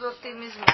[0.00, 0.66] 34-й мизмор.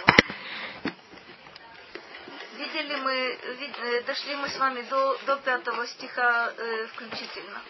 [2.56, 7.60] Видели мы, вид, э, дошли мы с вами до, до пятого стиха э, включительно.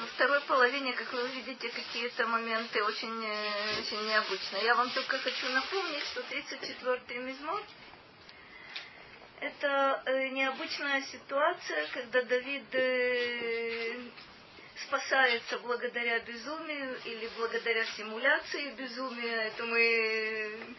[0.00, 4.64] Во второй половине, как вы увидите, какие-то моменты очень, э, очень необычные.
[4.64, 7.62] Я вам только хочу напомнить, что 34-й мизмор
[9.40, 13.96] это э, необычная ситуация, когда Давид э,
[14.76, 19.48] спасается благодаря безумию или благодаря симуляции безумия.
[19.48, 20.76] Это мы,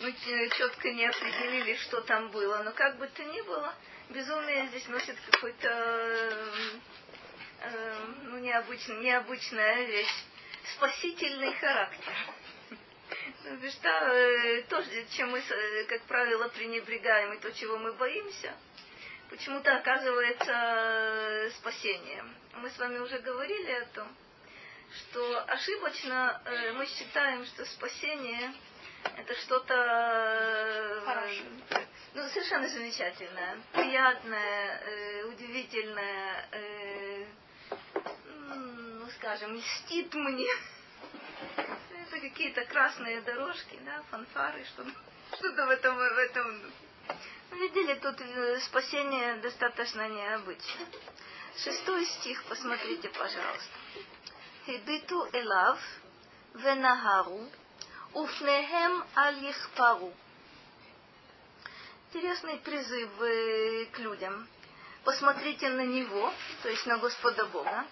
[0.00, 0.14] мы
[0.56, 2.62] четко не определили, что там было.
[2.62, 3.74] Но как бы то ни было,
[4.10, 5.68] безумие здесь носит какой-то
[7.60, 10.24] э, ну, необычный, необычная вещь.
[10.76, 12.12] Спасительный характер.
[13.44, 14.84] Ну, что э, то,
[15.16, 18.54] чем мы, э, как правило, пренебрегаем, и то, чего мы боимся,
[19.30, 22.34] почему-то оказывается э, спасением.
[22.56, 24.08] Мы с вами уже говорили о том,
[24.92, 26.42] что ошибочно
[26.74, 28.52] мы считаем, что спасение
[29.16, 31.02] это что-то
[32.12, 36.48] ну, совершенно замечательное, приятное, удивительное,
[38.48, 40.50] ну, скажем, льстит мне
[42.10, 44.90] это какие-то красные дорожки, да, фанфары, что-то,
[45.36, 46.72] что-то в этом, в этом.
[47.52, 50.86] Видели, тут э, спасение достаточно необычно.
[51.56, 53.78] Шестой стих, посмотрите, пожалуйста.
[54.66, 55.78] Хибиту элав
[56.54, 57.48] венахару
[58.14, 60.12] уфнехем аль ихпару.
[62.08, 64.48] Интересный призыв э, к людям.
[65.04, 66.32] Посмотрите на него,
[66.62, 67.84] то есть на Господа Бога.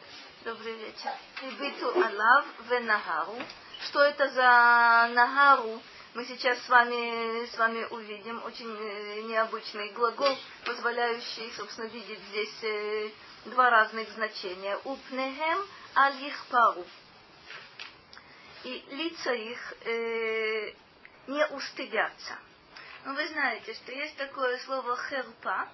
[0.45, 1.13] Добрый вечер.
[1.41, 3.39] Хибиту алав венахару
[3.81, 5.81] что это за нагару,
[6.19, 12.65] мы сейчас с вами, с вами увидим очень э, необычный глагол, позволяющий, собственно, видеть здесь
[12.65, 13.11] э,
[13.45, 14.77] два разных значения.
[14.83, 16.85] Упнехем аль пару.
[18.65, 20.73] И лица их э,
[21.29, 22.37] не устыдятся.
[23.05, 25.69] Но вы знаете, что есть такое слово херпа,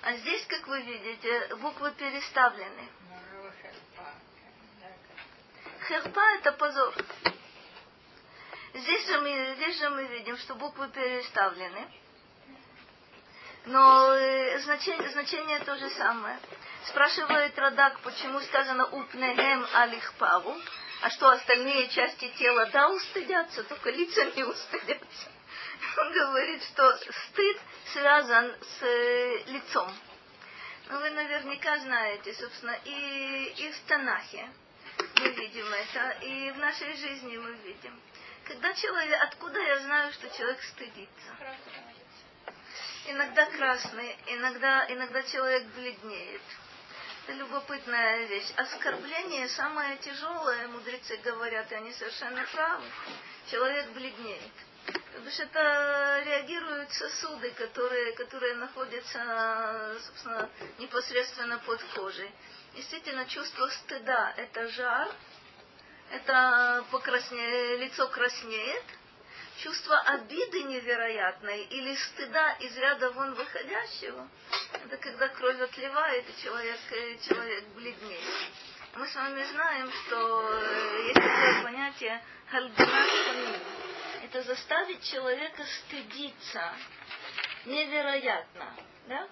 [0.00, 2.88] а здесь, как вы видите, буквы переставлены.
[5.86, 6.94] Херпа– это позор.
[8.74, 11.88] Здесь же, мы, здесь же мы видим, что буквы переставлены.
[13.66, 16.38] Но э, значение, значение то же самое.
[16.86, 20.56] Спрашивает Радак, почему сказано «упнегем алихпаву»,
[21.02, 25.30] а что остальные части тела, да, устыдятся, только лица не устыдятся.
[25.98, 27.60] Он говорит, что стыд
[27.92, 29.92] связан с э, лицом.
[30.88, 34.48] Ну, вы наверняка знаете, собственно, и, и в Танахе
[35.16, 38.00] мы видим это, и в нашей жизни мы видим.
[38.44, 41.26] Когда человек, откуда я знаю, что человек стыдится?
[43.06, 46.42] Иногда красный, иногда, иногда человек бледнеет.
[47.24, 48.50] Это любопытная вещь.
[48.56, 52.84] Оскорбление самое тяжелое, мудрецы говорят, и они совершенно правы.
[53.50, 54.52] Человек бледнеет.
[54.86, 62.30] Потому что это реагируют сосуды, которые, которые находятся, собственно, непосредственно под кожей.
[62.74, 65.12] Действительно, чувство стыда– это жар,
[66.12, 67.76] это покрасне...
[67.76, 68.84] лицо краснеет,
[69.62, 74.28] чувство обиды невероятной или стыда из ряда вон выходящего,
[74.84, 76.78] это когда кровь отливает, и человек,
[77.26, 78.22] человек бледнеет.
[78.94, 83.08] Мы с вами знаем, что э, есть такое понятие хальбинат
[84.22, 86.74] Это заставить человека стыдиться
[87.64, 88.74] невероятно.
[89.08, 89.28] Да?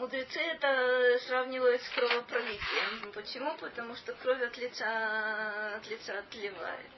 [0.00, 3.12] Мудрецы это сравнивают с кровопролитием.
[3.12, 3.54] Почему?
[3.58, 6.90] Потому что кровь от лица, от лица отливает.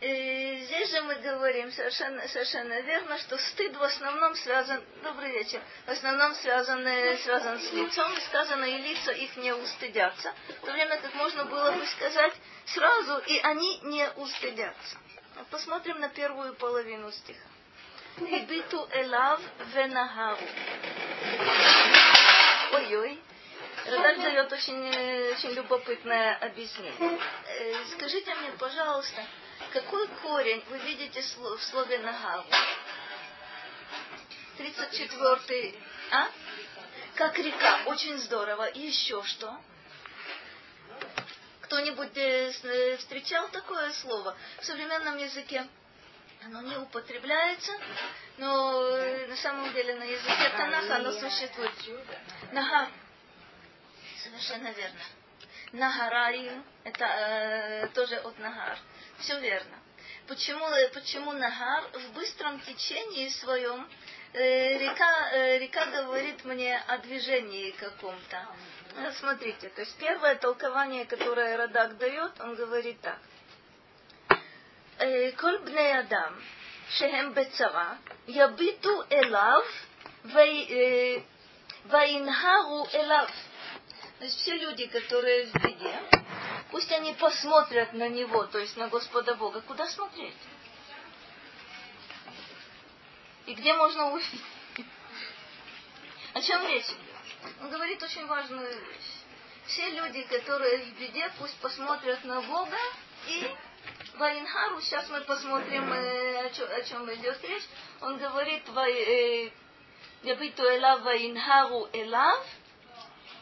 [0.00, 5.62] И здесь же мы говорим совершенно, совершенно верно, что стыд в основном связан, добрый вечер,
[5.86, 6.82] в основном связан,
[7.18, 11.44] связан с лицом, и сказано, и лица их не устыдятся, в то время как можно
[11.44, 12.34] было бы сказать
[12.66, 14.98] сразу, и они не устыдятся.
[15.52, 17.51] Посмотрим на первую половину стиха.
[18.18, 19.40] Хибиту элав
[19.74, 20.38] венахару.
[22.72, 23.20] Ой-ой.
[23.86, 24.88] Радак дает очень,
[25.32, 27.18] очень любопытное объяснение.
[27.46, 29.24] Э, скажите мне, пожалуйста,
[29.72, 32.44] какой корень вы видите в слове нагаву?
[34.58, 35.78] 34-й.
[36.12, 36.28] А?
[37.16, 37.80] Как река.
[37.86, 38.66] Очень здорово.
[38.66, 39.58] И еще что?
[41.62, 45.66] Кто-нибудь э, э, встречал такое слово в современном языке?
[46.44, 47.72] Оно не употребляется,
[48.38, 51.72] но э, на самом деле на языке Танаха оно существует.
[52.52, 52.88] Нагар.
[54.22, 55.00] Совершенно верно.
[55.72, 58.78] Нагараю, это э, тоже от нагар.
[59.18, 59.78] Все верно.
[60.26, 63.88] Почему, э, почему нагар в быстром течении своем
[64.32, 68.46] э, река, э, река говорит мне о движении каком-то.
[69.18, 73.18] Смотрите, то есть первое толкование, которое Радак дает, он говорит так.
[75.35, 76.33] כל בני אדם
[76.89, 77.93] שהם בצרה
[78.27, 79.61] יביטו אליו
[81.85, 83.27] וינהרו אליו.
[84.19, 85.95] То есть все люди, которые в беде,
[86.71, 89.61] пусть они посмотрят на него, то есть на Господа Бога.
[89.61, 90.33] Куда смотреть?
[93.45, 94.41] И где можно увидеть?
[96.33, 96.97] О чем речь идет?
[97.61, 99.23] Он говорит очень важную вещь.
[99.67, 102.77] Все люди, которые в беде, пусть посмотрят на Бога
[103.27, 103.55] и
[104.17, 107.67] Ваинхару, сейчас мы посмотрим, э, о, чем, о чем идет речь.
[108.01, 108.63] Он говорит,
[110.23, 112.37] יביטו אליו וינהרו אליו,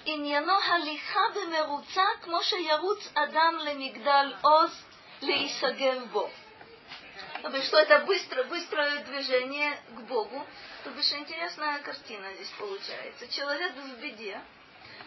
[0.06, 4.84] עניינו הליכה במרוצה כמו שירוץ אדם למגדל עוז
[5.22, 6.30] להיסגר בו.
[7.42, 10.46] То бишь, что это быстро, быстрое движение к Богу.
[10.84, 13.28] То бишь, интересная картина здесь получается.
[13.28, 14.42] Человек в беде,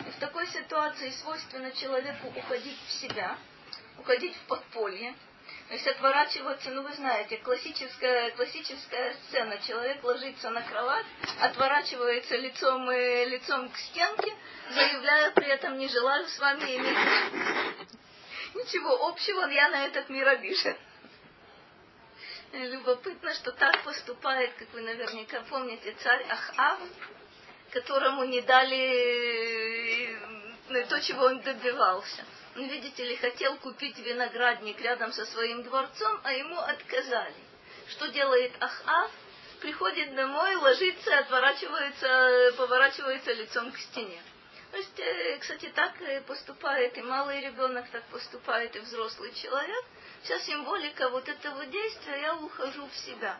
[0.07, 3.37] и в такой ситуации свойственно человеку уходить в себя,
[3.99, 5.15] уходить в подполье,
[5.70, 9.58] есть отворачиваться, ну вы знаете, классическая, классическая сцена.
[9.66, 11.06] Человек ложится на кровать,
[11.40, 14.34] отворачивается лицом, э, лицом к стенке,
[14.70, 17.74] заявляя при этом не желаю с вами иметь
[18.56, 20.78] ничего общего, я на этот мир обижен.
[22.52, 26.80] Любопытно, что так поступает, как вы наверняка помните, царь Ахав,
[27.72, 30.16] которому не дали
[30.70, 32.24] э, то, чего он добивался
[32.56, 37.36] видите ли, хотел купить виноградник рядом со своим дворцом, а ему отказали.
[37.90, 39.12] Что делает Ахав?
[39.62, 44.22] Приходит домой, ложится, отворачивается, поворачивается лицом к стене.
[44.72, 45.94] То есть, э, кстати, так
[46.26, 49.86] поступает и малый ребенок, так поступает и взрослый человек.
[50.24, 53.40] Вся символика вот этого действия, я ухожу в себя.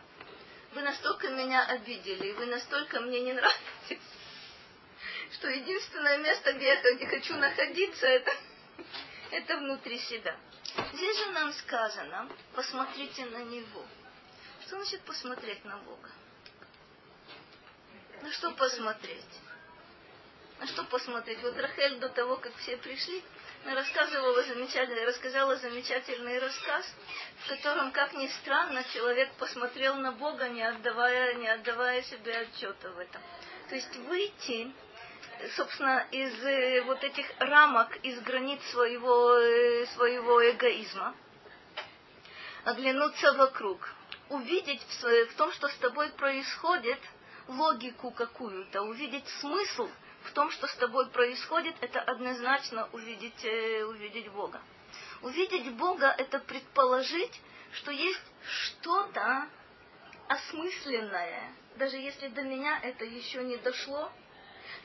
[0.74, 4.02] Вы настолько меня обидели, вы настолько мне не нравитесь,
[5.32, 8.32] что единственное место, где я хочу находиться, это
[9.30, 10.36] это внутри себя.
[10.92, 13.84] Здесь же нам сказано, посмотрите на Него.
[14.66, 16.10] Что значит посмотреть на Бога?
[18.22, 19.24] На что посмотреть?
[20.58, 21.42] На что посмотреть?
[21.42, 23.22] Вот Рахель до того, как все пришли,
[23.66, 26.86] рассказывала замечательный, рассказала замечательный рассказ,
[27.44, 32.90] в котором, как ни странно, человек посмотрел на Бога, не отдавая, не отдавая себе отчета
[32.90, 33.20] в этом.
[33.68, 34.72] То есть выйти
[35.56, 41.14] собственно, из э, вот этих рамок, из границ своего, э, своего эгоизма,
[42.64, 43.88] оглянуться вокруг,
[44.28, 46.98] увидеть в, в том, что с тобой происходит,
[47.48, 49.88] логику какую-то, увидеть смысл
[50.24, 54.60] в том, что с тобой происходит, это однозначно увидеть, э, увидеть Бога.
[55.22, 57.40] Увидеть Бога– это предположить,
[57.72, 59.48] что есть что-то
[60.28, 64.10] осмысленное, даже если до меня это еще не дошло,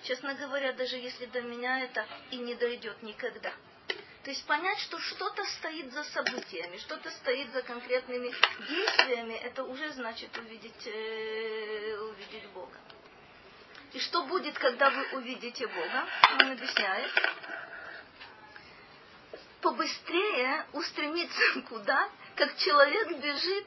[0.03, 3.51] Честно говоря, даже если до меня это и не дойдет никогда.
[4.23, 8.33] То есть понять, что что-то стоит за событиями, что-то стоит за конкретными
[8.67, 12.77] действиями, это уже значит увидеть, э, увидеть Бога.
[13.93, 16.05] И что будет, когда вы увидите Бога?
[16.39, 17.11] Он объясняет.
[19.61, 23.65] Побыстрее устремиться куда, как человек бежит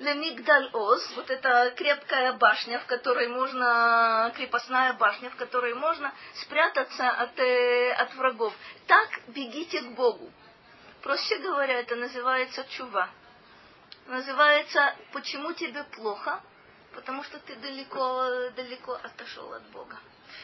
[0.00, 7.10] Лемигдаль Оз, вот эта крепкая башня, в которой можно, крепостная башня, в которой можно спрятаться
[7.10, 8.54] от, э, от врагов.
[8.86, 10.32] Так бегите к Богу.
[11.02, 13.10] Проще говоря, это называется чува.
[14.06, 16.40] Называется «Почему тебе плохо?»
[16.94, 19.98] Потому что ты далеко, далеко отошел от Бога.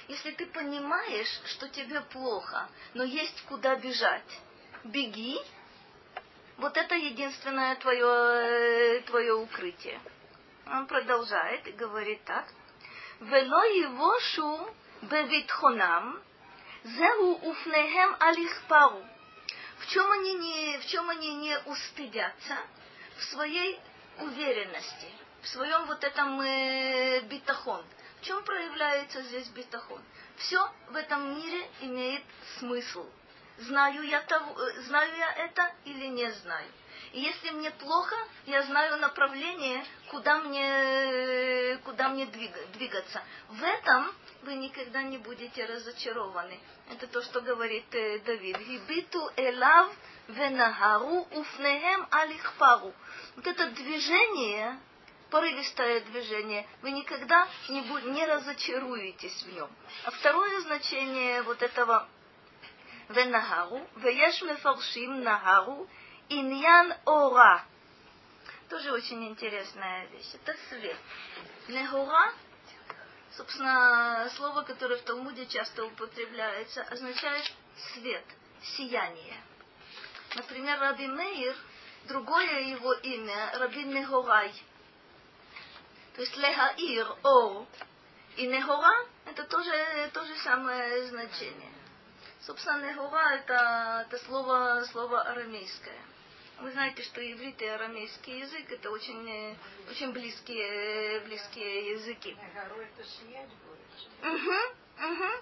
[0.07, 4.41] Если ты понимаешь, что тебе плохо, но есть куда бежать,
[4.85, 5.41] беги
[6.59, 10.01] вот это единственное твое, твое укрытие.
[10.67, 12.47] Он продолжает и говорит так.
[13.21, 16.21] Вело его шу бевитхонам,
[16.85, 19.05] зеру уфнехем алихпару.
[19.79, 22.57] В чем они не, в чем они не устыдятся?
[23.19, 23.79] В своей
[24.19, 25.09] уверенности,
[25.43, 27.85] в своем вот этом э, битахон.
[28.21, 30.03] В чем проявляется здесь битахон?
[30.37, 32.23] Все в этом мире имеет
[32.59, 33.07] смысл
[33.59, 36.71] знаю я, того, э, знаю я это или не знаю.
[37.13, 43.23] И если мне плохо, я знаю направление, куда мне, куда мне двигаться.
[43.49, 46.59] В этом вы никогда не будете разочарованы.
[46.91, 48.59] Это то, что говорит э, Давид.
[48.59, 49.93] Гибиту элав
[50.29, 52.93] венахару уфнехем алихпару.
[53.37, 54.79] Вот это движение,
[55.31, 57.81] порывистое движение, вы никогда не,
[58.13, 59.71] не разочаруетесь в нем.
[60.05, 62.09] А второе значение вот этого
[63.09, 65.89] венахару, вееш мефоршим нахару,
[66.29, 67.65] иньян ора.
[68.69, 70.35] Тоже очень интересная вещь.
[70.35, 70.97] Это свет.
[71.69, 72.33] Нехура,
[73.37, 77.53] собственно, слово, которое в Талмуде часто употребляется, означает
[77.93, 78.25] свет,
[78.63, 79.41] сияние.
[80.35, 81.57] Например, Раби Мейр,
[82.09, 84.53] другое его имя, Раби Нехорай.
[86.15, 87.67] То есть Легаир о
[88.37, 91.76] и Нехора– это тоже, то же самое значение.
[92.41, 95.99] Собственно, Нехора– это, это слово, слово арамейское.
[96.61, 99.57] Вы знаете, что иврит и арамейский язык это очень,
[99.91, 102.37] очень близкие, близкие языки.
[104.23, 105.33] Угу, угу.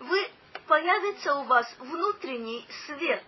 [0.00, 0.30] Вы
[0.66, 3.24] появится у вас внутренний свет.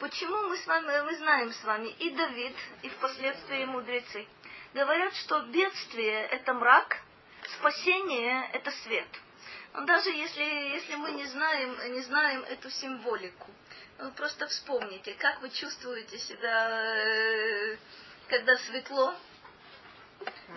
[0.00, 4.26] Почему мы с вами, мы знаем с вами и Давид, и впоследствии мудрецы
[4.74, 7.00] говорят, что бедствие это мрак,
[7.58, 9.06] спасение это свет.
[9.74, 13.50] Даже если, если мы не знаем, не знаем эту символику,
[14.16, 17.76] просто вспомните, как вы чувствуете себя, э,
[18.28, 19.14] когда светло,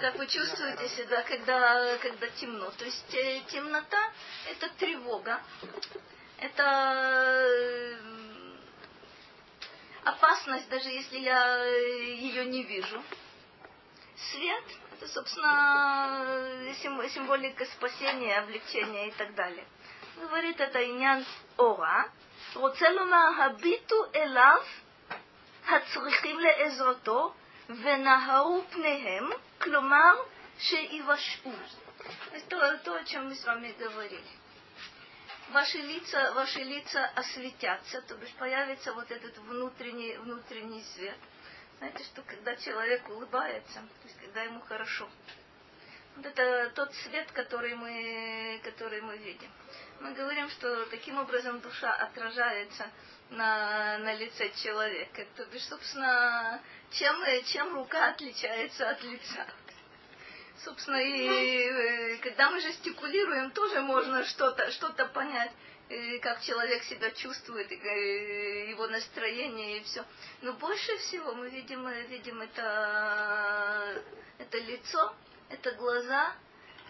[0.01, 2.69] как вы чувствуете себя, когда, когда темно.
[2.71, 4.11] То есть э, темнота–
[4.51, 5.41] это тревога,
[6.39, 7.97] это э,
[10.03, 13.01] опасность, даже если я ее не вижу.
[14.16, 16.74] Свет – это, собственно,
[17.08, 19.66] символика спасения, облегчения и так далее.
[20.16, 21.24] Говорит это Инян
[21.56, 22.10] Ора,
[22.54, 24.60] רוצה לומר, הביטו אליו
[25.68, 27.34] הצריכים לעזרתו
[27.68, 30.16] ונהרו פניהם, כלומר
[30.58, 31.52] שיבשעו.
[32.32, 34.24] Это то, о чем мы с вами говорили.
[35.50, 41.18] Ваши лица, ваши лица осветятся, то бишь появится вот этот внутренний, внутренний свет.
[41.79, 45.09] знаете, что когда человек улыбается, то есть когда ему хорошо,
[46.15, 49.49] вот это тот свет, который мы, который мы видим
[49.99, 52.89] мы говорим, что таким образом душа отражается
[53.29, 55.25] на, на лице человека.
[55.35, 57.15] То бишь, собственно, чем,
[57.45, 59.47] чем рука отличается от лица.
[60.63, 65.51] Собственно, и э, когда мы жестикулируем, тоже можно что-то что понять,
[66.21, 70.03] как человек себя чувствует, э, его настроение и все.
[70.41, 74.03] Но больше всего мы видим, видим это,
[74.39, 75.15] это лицо,
[75.49, 76.35] это глаза,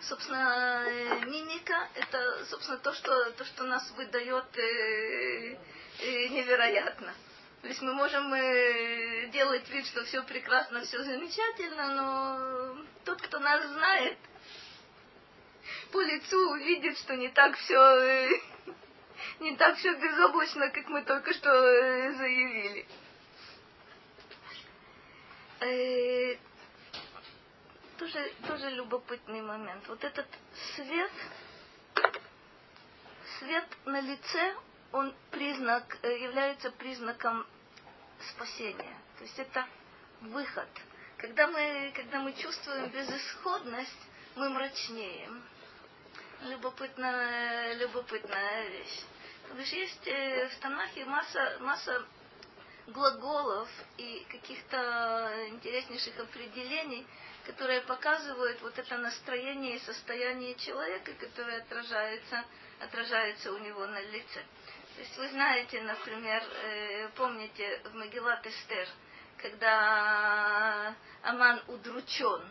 [0.01, 5.57] собственно, э, мимика– это, собственно, то, что, то, что нас выдает э,
[5.99, 7.13] э, невероятно.
[7.61, 13.39] То есть мы можем э, делать вид, что все прекрасно, все замечательно, но тот, кто
[13.39, 14.17] нас знает,
[15.91, 18.29] по лицу увидит, что не так все э,
[19.39, 22.85] не так все безоблачно, как мы только что э, заявили.
[25.59, 26.37] Э,
[27.97, 29.87] тоже, тоже любопытный момент.
[29.87, 30.27] Вот этот
[30.75, 31.11] свет,
[33.39, 34.55] свет на лице,
[34.91, 37.45] он признак, э, является признаком
[38.31, 38.97] спасения.
[39.17, 39.65] То есть это
[40.21, 40.67] выход.
[41.17, 45.43] Когда мы, когда мы чувствуем безысходность, мы мрачнеем.
[46.41, 49.01] Любопытная, любопытная вещь.
[49.57, 52.05] Есть э, в Танахе масса, масса
[52.87, 57.05] глаголов и каких-то интереснейших определений,
[57.45, 62.43] которые показывают вот это настроение и состояние человека, которое отражается,
[62.79, 64.43] отражается у него на лице.
[64.95, 68.87] То есть вы знаете, например, э, помните в Магеллат Эстер,
[69.37, 72.41] когда Аман удручен,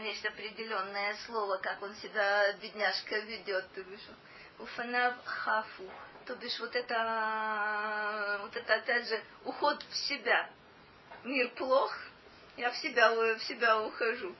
[0.00, 3.66] есть определенное слово, как он себя, бедняжка, ведет,
[4.62, 5.90] уфанав хафу,
[6.26, 10.48] то бишь вот это, вот это опять же уход в себя.
[11.24, 11.96] Мир плох,
[12.56, 14.34] я в себя, в себя ухожу.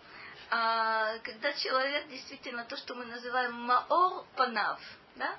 [0.50, 4.80] А когда человек действительно то, что мы называем маор панав,
[5.16, 5.36] да,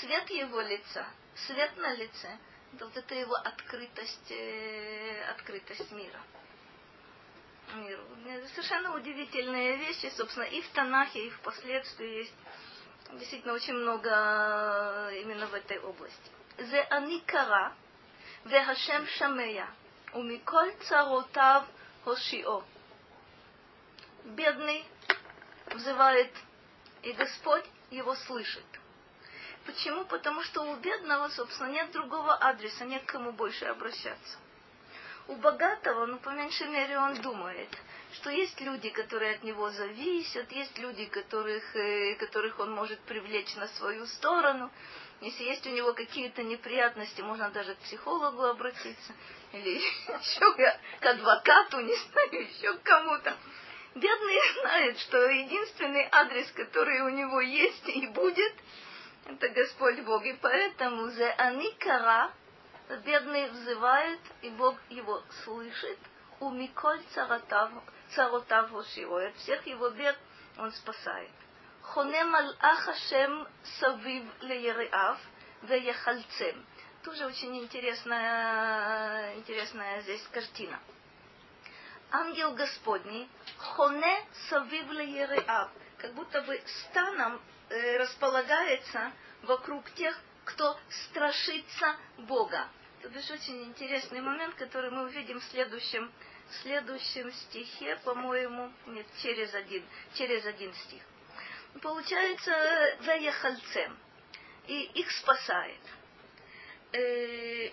[0.00, 1.06] свет его лица,
[1.46, 2.38] свет на лице,
[2.74, 6.20] это вот это его открытость, э, открытость мира.
[7.74, 8.02] Миру.
[8.54, 12.34] Совершенно удивительные вещи, собственно, и в Танахе, и впоследствии есть
[13.13, 14.09] действительно очень много
[15.21, 16.29] именно в этой области.
[16.57, 17.69] זה אני קרא,
[18.45, 19.65] והשם שמע,
[20.13, 21.63] ומכל צרותיו
[22.05, 22.63] Хошио.
[24.23, 24.85] Бедный
[25.67, 26.31] взывает,
[27.03, 28.65] и Господь его слышит.
[29.65, 30.05] Почему?
[30.05, 34.37] Потому что у бедного, собственно, нет другого адреса, нет к кому больше обращаться.
[35.27, 37.69] У богатого, ну, по меньшей мере, он думает,
[38.14, 43.54] что есть люди, которые от него зависят, есть люди, которых, э, которых он может привлечь
[43.56, 44.70] на свою сторону.
[45.20, 49.12] Если есть у него какие-то неприятности, можно даже к психологу обратиться
[49.52, 50.54] или еще
[51.00, 53.36] к адвокату, не знаю, еще к кому-то.
[53.94, 58.54] Бедный знает, что единственный адрес, который у него есть и будет,
[59.26, 60.24] это Господь Бог.
[60.24, 62.32] И поэтому за Аникара
[63.04, 65.98] бедный взывает, и Бог его слышит
[66.40, 70.16] у Миколь царотав Роширо, от всех его бед
[70.58, 71.30] он спасает.
[71.82, 73.48] Хонем аль-ах Ашем
[73.78, 75.18] савив леяриав
[75.62, 76.66] веяхальцем.
[77.02, 80.78] Тоже очень интересная, интересная здесь картина.
[82.10, 89.12] Ангел Господний, хоне савив леяриав, как будто бы станом э, располагается
[89.42, 92.68] вокруг тех, кто страшится Бога.
[93.04, 96.10] Это очень интересный момент, который мы увидим в следующем,
[96.48, 99.84] в следующем стихе, по-моему, нет, через один,
[100.14, 101.02] через один стих.
[101.82, 102.50] Получается,
[103.00, 103.98] Веяхальцем.
[104.66, 105.80] И их спасает.
[106.92, 107.70] Э,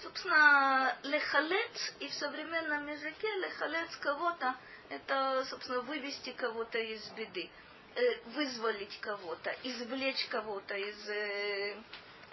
[0.00, 4.56] собственно, лехалец и в современном языке лехалец кого-то
[4.88, 7.50] это, собственно, вывести кого-то из беды,
[7.94, 11.76] э, вызволить кого-то, извлечь кого-то из, э,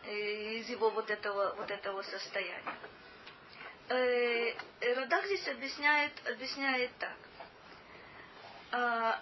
[0.08, 2.76] из его вот этого, вот этого состояния.
[4.96, 7.18] Радах здесь объясняет, объясняет так.
[8.72, 9.22] А,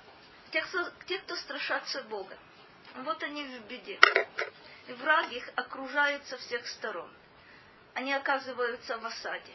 [0.52, 2.38] те, кто, те, кто страшатся Бога,
[3.04, 4.00] вот они в беде.
[4.88, 7.12] И враг их окружает со всех сторон.
[7.94, 9.54] Они оказываются в осаде.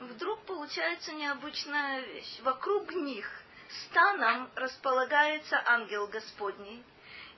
[0.00, 2.40] Вдруг получается необычная вещь.
[2.42, 3.30] Вокруг них
[3.86, 6.84] станом располагается ангел Господний,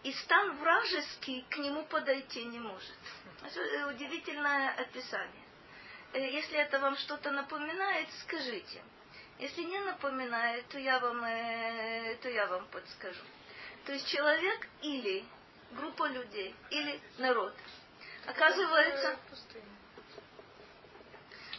[0.02, 2.96] и стан вражеский к нему подойти не может.
[3.44, 5.44] Это удивительное описание.
[6.12, 8.82] Э, если это вам что-то напоминает, скажите.
[9.38, 13.22] Если не напоминает, то я вам, э, то я вам подскажу.
[13.84, 15.24] То есть человек или
[15.72, 17.54] группа людей, или народ.
[18.26, 19.18] Оказывается,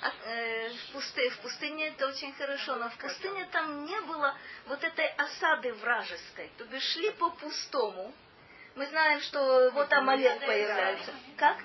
[0.01, 4.35] а, э, в, пустыне, в пустыне это очень хорошо, но в пустыне там не было
[4.67, 6.49] вот этой осады вражеской.
[6.57, 8.13] То бишь шли по пустому.
[8.79, 11.11] Мы знаем, что вот Амалек появляется.
[11.35, 11.57] Как?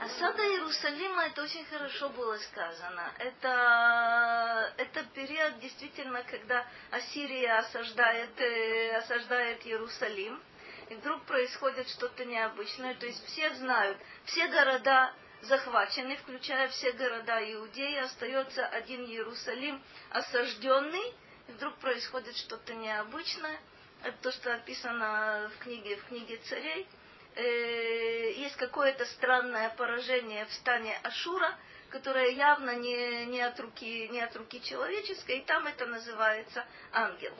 [0.00, 3.12] Осада Иерусалима, это очень хорошо было сказано.
[3.18, 10.42] Это, это период действительно, когда Ассирия осаждает, э, осаждает Иерусалим.
[10.88, 12.94] И вдруг происходит что-то необычное.
[12.94, 15.12] То есть все знают, все города
[15.42, 21.12] захвачены, включая все города Иудеи, остается один Иерусалим осажденный.
[21.48, 23.60] И вдруг происходит что-то необычное.
[24.02, 26.86] Это то, что описано в книге, в книге царей
[27.34, 31.56] э, есть какое-то странное поражение в стане Ашура,
[31.90, 37.34] которое явно не, не, от руки, не от руки человеческой, и там это называется ангел.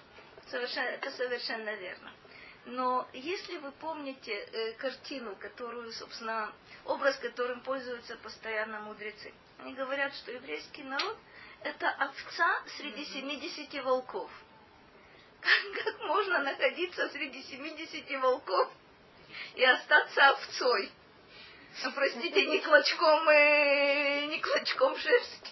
[0.50, 2.10] Совершенно, это совершенно верно.
[2.66, 6.52] Но если вы помните э, картину, которую, собственно,
[6.84, 11.16] образ, которым пользуются постоянно мудрецы, они говорят, что еврейский народ–
[11.62, 14.30] это овца среди 70 волков.
[15.84, 18.70] Как, можно находиться среди 70 волков
[19.54, 20.90] и остаться овцой.
[21.84, 25.50] Ну, простите, не клочком, э, не клочком шерсти.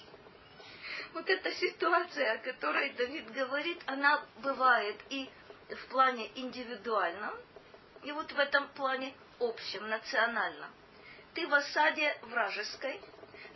[1.12, 5.28] Вот эта ситуация, о которой Давид говорит, она бывает и
[5.68, 7.34] в плане индивидуальном,
[8.02, 10.70] и вот в этом плане общем, национальном.
[11.34, 13.00] Ты в осаде вражеской,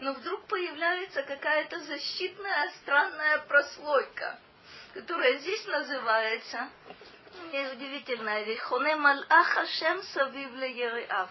[0.00, 4.38] но вдруг появляется какая-то защитная странная прослойка,
[4.94, 6.68] которая здесь называется
[7.72, 8.60] удивительная вещь.
[8.60, 11.30] Хоне малах Хашем савив леериав.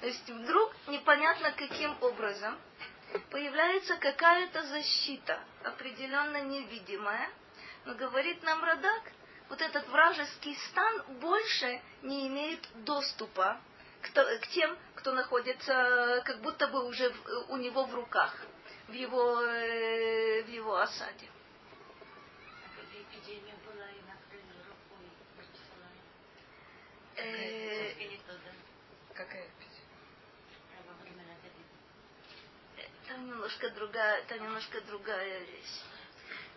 [0.00, 2.58] То есть вдруг непонятно каким образом
[3.30, 7.30] появляется какая-то защита, определенно невидимая,
[7.84, 9.02] но говорит нам Радак,
[9.48, 13.60] вот этот вражеский стан больше не имеет доступа
[14.00, 17.12] к, тем, кто находится как будто бы уже
[17.48, 18.34] у него в руках,
[18.88, 21.28] в его, э, в его осаде.
[27.11, 27.11] Э,
[29.14, 29.46] Какая
[33.08, 35.80] Там немножко другая, там немножко другая вещь.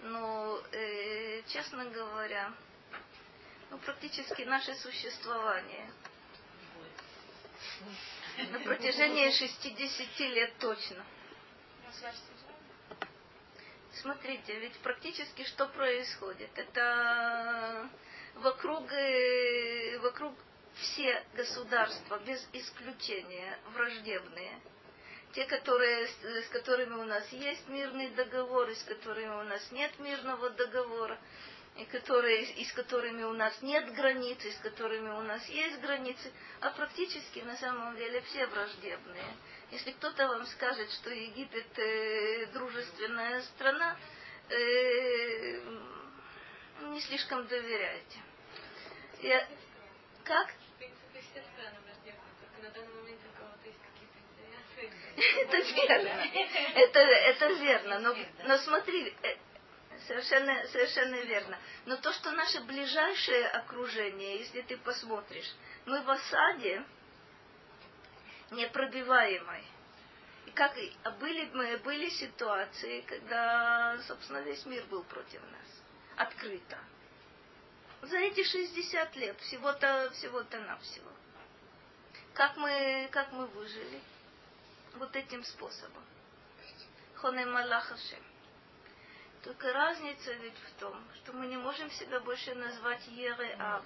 [0.03, 2.53] Но, э, честно говоря,
[3.69, 5.91] ну, практически наше существование
[8.37, 11.05] на протяжении 60 лет точно.
[14.01, 16.49] Смотрите, ведь практически что происходит?
[16.55, 17.89] Это
[18.35, 20.33] вокруг, э, вокруг
[20.77, 24.59] все государства, без исключения, враждебные.
[25.33, 29.91] Те, которые, с которыми у нас есть мирный договор, и с которыми у нас нет
[29.99, 31.17] мирного договора,
[31.77, 35.81] и которые, и с которыми у нас нет границ, и с которыми у нас есть
[35.81, 39.35] границы, а практически на самом деле все враждебные.
[39.71, 43.97] Если кто-то вам скажет, что Египет э, дружественная страна,
[44.49, 45.59] э,
[46.81, 48.19] не слишком доверяйте.
[49.21, 49.45] Я...
[50.23, 50.53] Как?
[55.41, 56.09] Это верно.
[56.75, 57.99] Это, это верно.
[57.99, 59.35] Но, но смотри, э,
[60.07, 61.57] Совершенно, совершенно верно.
[61.85, 65.51] Но то, что наше ближайшее окружение, если ты посмотришь,
[65.85, 66.83] мы в осаде
[68.51, 69.63] непробиваемой.
[70.45, 70.75] И как
[71.19, 75.83] были, мы, были ситуации, когда, собственно, весь мир был против нас.
[76.17, 76.77] Открыто.
[78.03, 81.09] За эти 60 лет, всего-то, всего-то навсего.
[82.33, 84.01] Как мы, как мы выжили?
[84.95, 86.03] Вот этим способом.
[87.15, 88.23] Хонем Аллахашем.
[89.43, 93.83] Только разница ведь в том, что мы не можем себя больше назвать Ереав.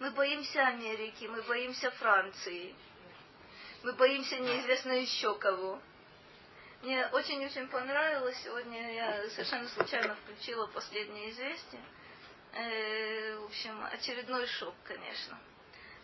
[0.00, 2.74] Мы боимся Америки, мы боимся Франции,
[3.82, 5.80] мы боимся неизвестно еще кого.
[6.82, 8.36] Мне очень-очень понравилось.
[8.42, 11.82] Сегодня я совершенно случайно включила последнее известие.
[12.52, 15.38] Э, в общем, очередной шок, конечно.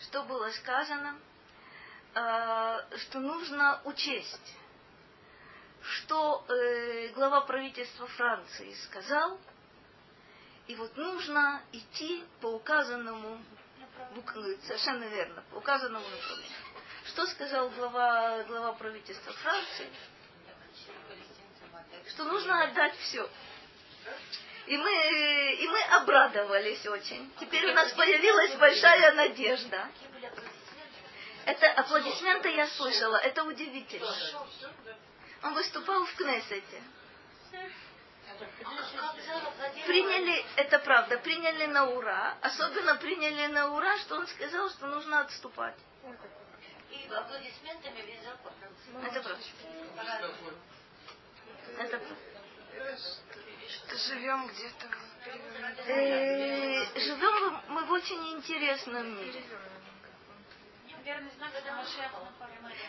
[0.01, 1.19] Что было сказано?
[2.17, 4.55] Э, что нужно учесть,
[5.83, 9.39] что э, глава правительства Франции сказал,
[10.67, 13.39] и вот нужно идти по указанному,
[14.63, 16.57] совершенно верно, по указанному направлению.
[17.05, 19.91] Что сказал глава, глава правительства Франции?
[22.09, 23.29] Что нужно отдать все.
[24.69, 27.31] И мы, и мы обрадовались очень.
[27.41, 29.91] Теперь у нас появилась большая надежда.
[31.47, 34.15] Это аплодисменты я слышала, это удивительно.
[35.43, 36.83] Он выступал в Кнессете.
[39.87, 42.37] Приняли, это правда, приняли на ура.
[42.43, 45.77] Особенно приняли на ура, что он сказал, что нужно отступать
[46.91, 48.03] и аплодисментами
[48.43, 49.45] по Это правда.
[51.79, 52.17] Это правда.
[54.09, 54.87] Живем где-то.
[55.87, 59.43] Э, живем мы в очень интересном мире.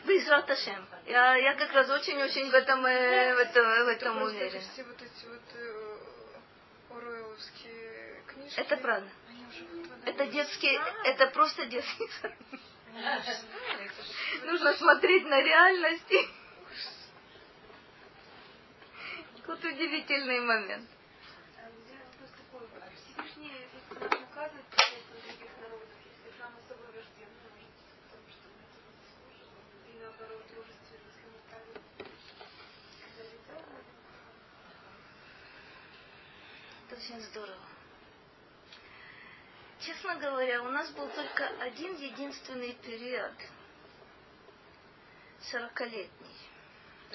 [0.05, 0.87] Безрат Ашем.
[1.05, 4.59] Я, я как раз очень-очень в этом, э, в этом, в этом уверен.
[4.73, 5.97] Все вот эти вот э,
[8.27, 8.59] книжки.
[8.59, 9.07] Это правда.
[10.05, 12.09] Это детские, это просто детские
[14.45, 16.17] Нужно смотреть на реальности.
[19.45, 20.89] Вот удивительный момент.
[36.86, 37.67] Это очень здорово.
[39.79, 43.33] Честно говоря, у нас был только один единственный период,
[45.41, 46.35] сорокалетний.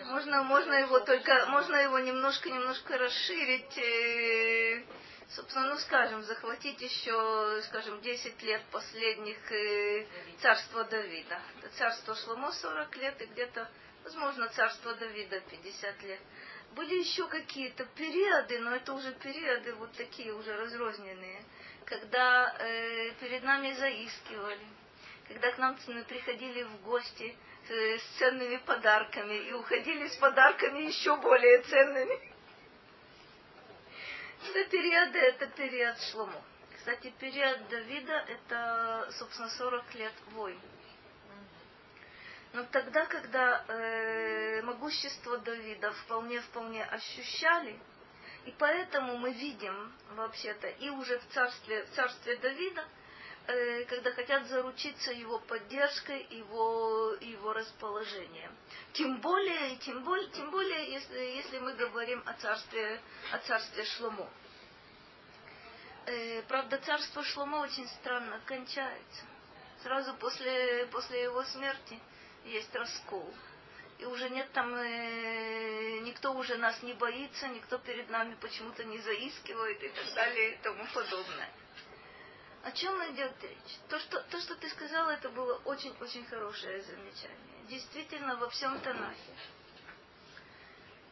[0.04, 4.84] Можно, можно его только, можно его немножко, немножко расширить, э,
[5.28, 10.06] собственно, ну, скажем, захватить еще, скажем, 10 лет последних э,
[10.40, 11.42] царства Давида.
[11.76, 13.68] Царство Шломо 40 лет и где-то,
[14.04, 16.20] возможно, царство Давида 50 лет.
[16.74, 21.42] Были еще какие-то периоды, но это уже периоды вот такие уже разрозненные
[21.92, 24.66] когда э, перед нами заискивали,
[25.28, 25.76] когда к нам
[26.08, 27.36] приходили в гости
[27.68, 32.32] э, с ценными подарками и уходили с подарками еще более ценными.
[34.48, 36.42] Это период, это период Шломо.
[36.76, 40.58] Кстати, период Давида это, собственно, 40 лет войн.
[42.54, 44.11] Но тогда, когда э,
[44.72, 47.78] могущество Давида вполне-вполне ощущали,
[48.46, 52.84] и поэтому мы видим вообще-то и уже в царстве, в царстве Давида,
[53.46, 58.52] э, когда хотят заручиться его поддержкой, его, его расположением.
[58.94, 64.28] Тем более, тем более, тем более если, если мы говорим о царстве, о царстве Шломо.
[66.06, 69.24] Э, правда, царство Шломо очень странно кончается.
[69.82, 72.00] Сразу после, после его смерти
[72.44, 73.32] есть раскол
[74.02, 78.98] и уже нет там, э, никто уже нас не боится, никто перед нами почему-то не
[78.98, 81.48] заискивает и так далее и тому подобное.
[82.64, 83.78] О чем идет речь?
[83.88, 87.64] То что, то, что ты сказала, это было очень-очень хорошее замечание.
[87.68, 89.34] Действительно, во всем Танахе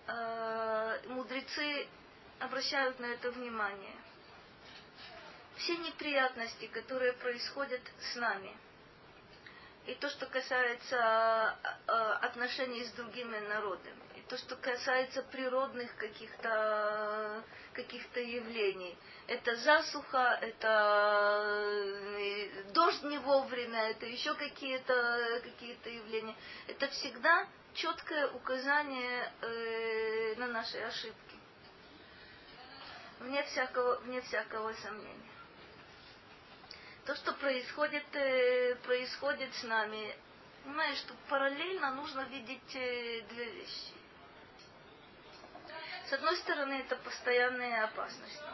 [0.09, 1.87] э, мудрецы
[2.41, 3.97] обращают на это внимание.
[5.59, 8.57] Все неприятности, которые происходят с нами–
[9.91, 17.43] и то, что касается э, отношений с другими народами, и то, что касается природных каких-то
[17.73, 18.97] каких явлений.
[19.27, 21.43] Это засуха, это
[22.21, 26.37] э, дождь не вовремя, это еще какие-то какие явления.
[26.69, 31.37] Это всегда четкое указание э, на наши ошибки.
[33.19, 35.30] Вне всякого, вне всякого сомнения
[37.11, 40.15] то, что происходит, э, происходит с нами,
[40.63, 43.93] понимаешь, что параллельно нужно видеть э, две вещи.
[46.09, 48.45] С одной стороны, это постоянные опасности.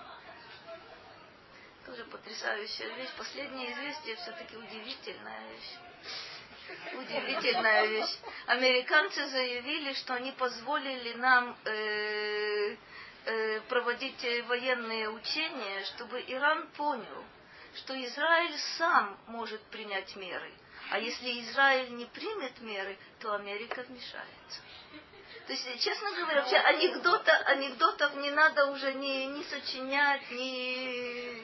[1.85, 3.11] Тоже потрясающая вещь.
[3.19, 6.95] Последнее известие все-таки удивительная вещь.
[6.95, 8.19] Удивительная вещь.
[8.47, 12.77] Американцы заявили, что они позволили нам э,
[13.27, 17.25] э, проводить военные учения, чтобы Иран понял,
[17.77, 20.53] что Израиль сам может принять меры.
[20.91, 24.61] А если Израиль не примет меры, то Америка вмешается.
[25.47, 31.43] То есть, честно говоря, вообще анекдота, анекдотов не надо уже не, не сочинять, не,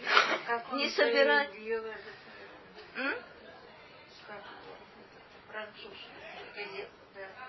[0.72, 1.50] не собирать.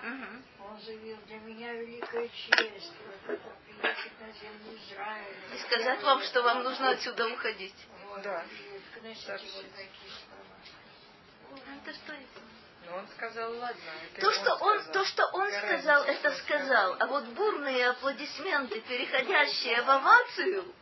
[0.02, 0.64] Угу.
[0.68, 2.92] Он заявил, для меня великая честь.
[5.52, 7.74] И сказать вам, что вам нужно отсюда уходить.
[8.22, 8.44] Да.
[11.82, 12.40] Это что это?
[12.86, 13.82] Но он сказал, ладно.
[14.12, 14.92] Это то, что он, сказал.
[14.92, 16.96] то, что он сказал, это сказал.
[17.00, 20.74] А вот бурные аплодисменты, переходящие в овацию,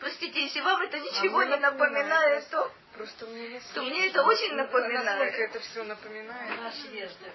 [0.00, 4.22] простите, если вам это ничего а не напоминает, то, Просто мне не то мне это
[4.22, 5.04] очень напоминает.
[5.04, 6.60] Насколько это все напоминает?
[6.60, 7.32] На съездах.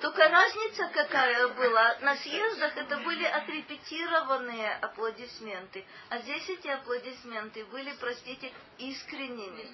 [0.00, 1.98] Только разница какая была.
[2.00, 9.68] На съездах это были отрепетированные аплодисменты, а здесь эти аплодисменты были, простите, искренними.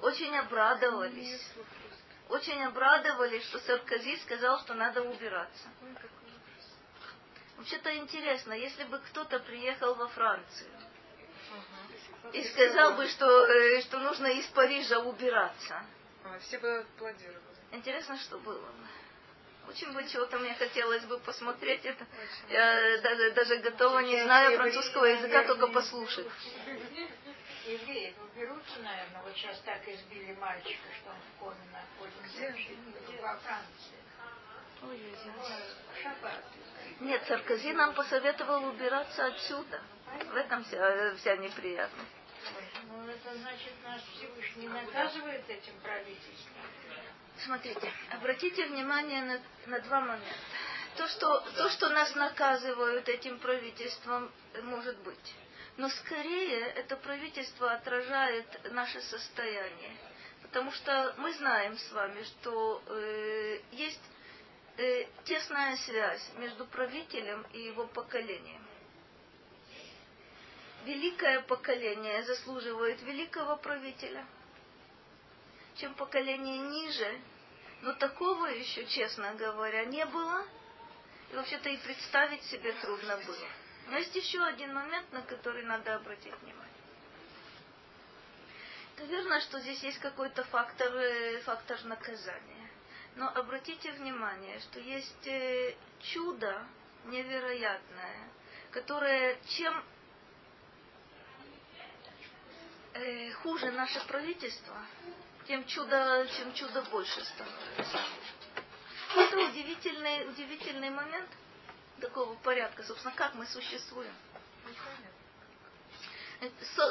[0.00, 1.42] Очень обрадовались
[2.28, 5.68] очень обрадовались, что Саркози сказал, что надо убираться.
[7.56, 10.75] Вообще-то интересно, если бы кто-то приехал во Францию
[12.32, 15.82] и сказал бы, что, э, что нужно из Парижа убираться.
[16.24, 17.40] А, все бы аплодировали.
[17.72, 19.68] Интересно, что было бы.
[19.68, 22.06] Очень бы чего-то мне хотелось бы посмотреть это.
[22.48, 26.26] Я даже, даже готова, не знаю французского языка, только послушать
[27.66, 33.96] евреев уберутся, наверное, вот сейчас так избили мальчика, что он в коме находится во Франции.
[34.82, 35.00] Ой,
[36.02, 36.44] Шаббат.
[37.00, 39.80] Нет, Саркози нам посоветовал убираться отсюда.
[40.32, 42.10] В этом вся, вся неприятность.
[42.88, 46.62] Ну, это значит, наш Всевышний наказывает этим правительством.
[47.44, 50.34] Смотрите, обратите внимание на, на два момента.
[50.96, 54.30] То что, то, что нас наказывают этим правительством,
[54.62, 55.34] может быть
[55.76, 59.96] но скорее это правительство отражает наше состояние.
[60.42, 64.00] Потому что мы знаем с вами, что э, есть
[64.78, 68.65] э, тесная связь между правителем и его поколением.
[70.86, 74.24] Великое поколение заслуживает великого правителя.
[75.78, 77.20] Чем поколение ниже,
[77.82, 80.46] но такого еще, честно говоря, не было.
[81.32, 83.48] И вообще-то и представить себе трудно было.
[83.88, 86.64] Но есть еще один момент, на который надо обратить внимание.
[88.94, 92.70] Это верно, что здесь есть какой-то фактор, э, фактор наказания.
[93.16, 96.64] Но обратите внимание, что есть э, чудо
[97.06, 98.28] невероятное,
[98.70, 99.82] которое чем
[102.96, 104.76] э, хуже наше правительство,
[105.46, 108.00] тем чудо, чем чудо больше становится.
[109.16, 111.28] Это удивительный, удивительный момент–
[112.00, 114.12] такого порядка, собственно, как мы существуем.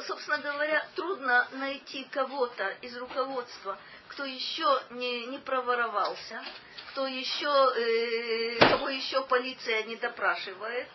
[0.07, 6.43] Собственно говоря, трудно найти кого-то из руководства, кто еще не, не проворовался,
[6.89, 7.45] кто еще,
[7.77, 10.87] э, кого еще полиция не допрашивает,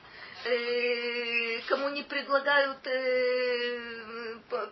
[0.44, 4.09] э, кому не предлагают э,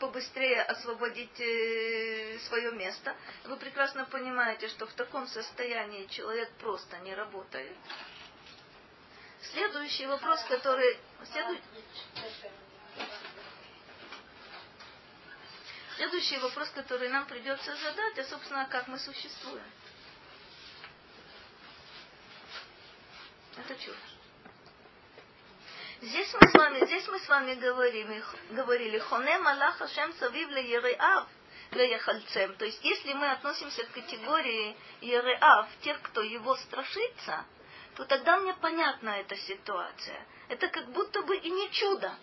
[0.01, 3.15] побыстрее освободить э, свое место.
[3.45, 7.77] Вы прекрасно понимаете, что в таком состоянии человек просто не работает.
[9.41, 10.99] Следующий вопрос, который...
[11.33, 11.63] Следует...
[15.97, 19.65] Следующий вопрос, который нам придется задать, а, собственно, как мы существуем.
[23.57, 24.18] Это чудо.
[26.01, 30.71] Здесь мы с вами, здесь мы с вами говорим, говорили, хоне малах Хашем савив ле
[30.71, 31.27] ереав
[31.73, 31.99] ле
[32.57, 37.45] То есть, если мы относимся к категории ереав, тех, кто его страшится,
[37.97, 40.25] то тогда мне понятна эта ситуация.
[40.49, 42.15] Это как будто бы и не чудо.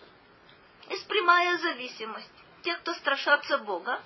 [0.88, 2.32] Есть прямая зависимость.
[2.62, 4.00] Те, кто страшатся Бога,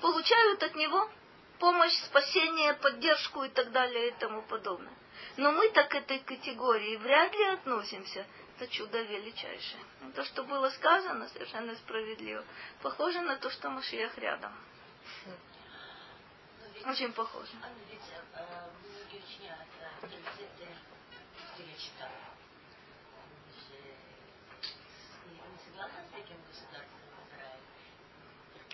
[0.00, 1.10] получают от Него
[1.58, 4.94] помощь, спасение, поддержку и так далее и тому подобное.
[5.36, 8.26] Но мы так к этой категории вряд ли относимся.
[8.62, 9.82] Это чудо величайшее.
[10.14, 12.44] То, что было сказано, совершенно справедливо.
[12.80, 14.52] Похоже на то, что Машиях рядом.
[16.86, 17.50] Очень похоже.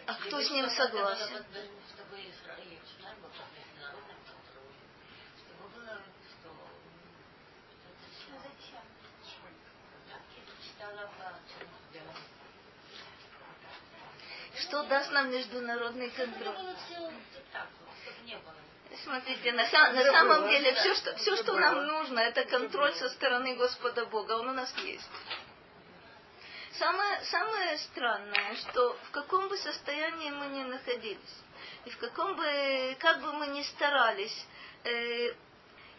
[0.07, 1.47] А кто с ним согласен?
[14.57, 16.55] Что даст нам международный контроль?
[19.05, 23.55] Смотрите, на, на самом деле все что, все, что нам нужно, это контроль со стороны
[23.55, 24.33] Господа Бога.
[24.33, 25.09] Он у нас есть.
[26.73, 31.43] Самое, самое странное, что в каком бы состоянии мы ни находились,
[31.85, 34.47] и в каком бы, как бы мы ни старались
[34.85, 35.35] э,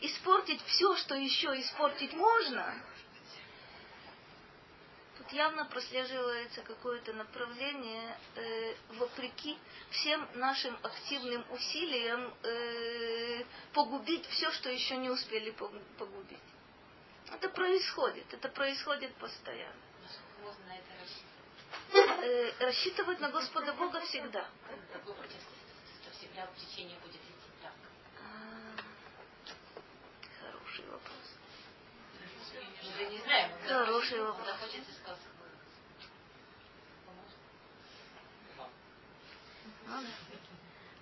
[0.02, 2.76] испортить все, что еще испортить можно,
[5.30, 9.58] тут явно прослеживается какое-то направление, э, вопреки
[9.92, 16.40] всем нашим активным усилиям э, погубить все, что еще не успели погу- погубить.
[17.32, 19.82] Это происходит, это происходит постоянно.
[21.94, 24.48] Э, рассчитывать на Господа Бога всегда.
[26.58, 27.74] Течение будет идти так.
[28.24, 28.82] А,
[30.42, 31.19] Хороший вопрос.
[33.00, 33.50] Же не знаем.
[33.54, 34.46] он Хороший вопрос.
[34.46, 35.18] Захочет и сказал.
[39.88, 40.08] Ну да.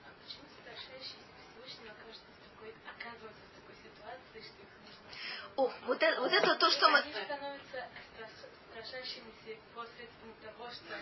[0.06, 5.10] А почему совершающий Всевышнего кажется в такой, оказывается в такой ситуации, что их нужно...
[5.56, 7.00] О, вот это, вот это то, что мы...
[7.00, 7.88] Они становятся
[8.88, 10.96] страшащимися посредством того, что.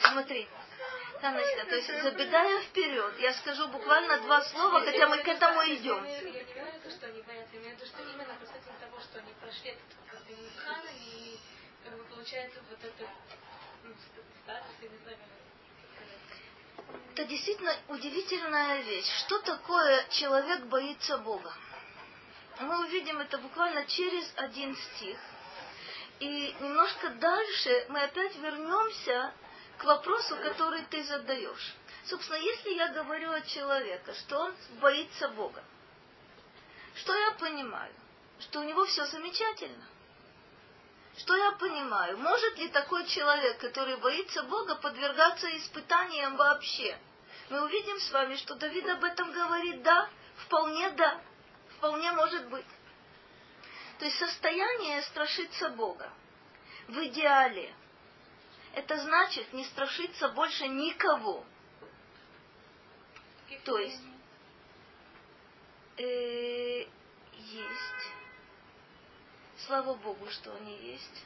[0.12, 0.48] Смотри,
[1.20, 6.06] Таночка, то есть забегая вперед, я скажу буквально два слова, хотя мы к этому идем.
[17.12, 19.10] Это действительно удивительная вещь.
[19.24, 21.52] Что такое человек боится Бога?
[22.60, 25.18] Мы увидим это буквально через один стих.
[26.18, 29.32] И немножко дальше мы опять вернемся
[29.76, 31.74] к вопросу, который ты задаешь.
[32.06, 35.62] Собственно, если я говорю от человека, что он боится Бога,
[36.96, 37.92] что я понимаю?
[38.40, 39.84] Что у него все замечательно.
[41.18, 42.18] Что я понимаю?
[42.18, 46.98] Может ли такой человек, который боится Бога, подвергаться испытаниям вообще?
[47.50, 51.20] Мы увидим с вами, что Давид об этом говорит, да, вполне да,
[51.78, 52.66] вполне может быть.
[53.98, 56.10] То есть состояние страшиться Бога
[56.88, 57.74] в идеале.
[58.74, 61.44] Это значит не страшиться больше никого.
[63.64, 64.02] То есть
[65.96, 66.86] э,
[67.36, 68.12] есть.
[69.66, 71.24] Слава Богу, что они есть.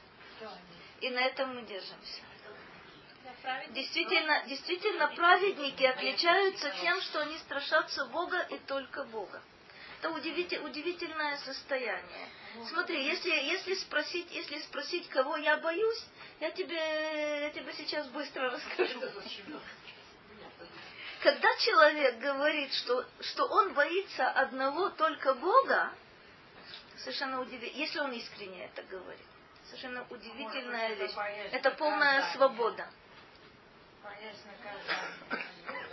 [1.00, 2.22] И на этом мы держимся.
[3.70, 9.42] Действительно, действительно, праведники отличаются тем, что они страшатся Бога и только Бога.
[10.02, 12.28] Это удивите- удивительное состояние.
[12.68, 16.04] Смотри, если, если, спросить, если спросить, кого я боюсь,
[16.40, 16.74] я тебе,
[17.42, 19.00] я тебе сейчас быстро расскажу.
[21.22, 25.92] Когда человек говорит, что, что он боится одного только Бога,
[26.98, 29.26] совершенно удивительно, если он искренне это говорит,
[29.66, 31.12] совершенно удивительная вещь.
[31.52, 32.90] Это полная свобода.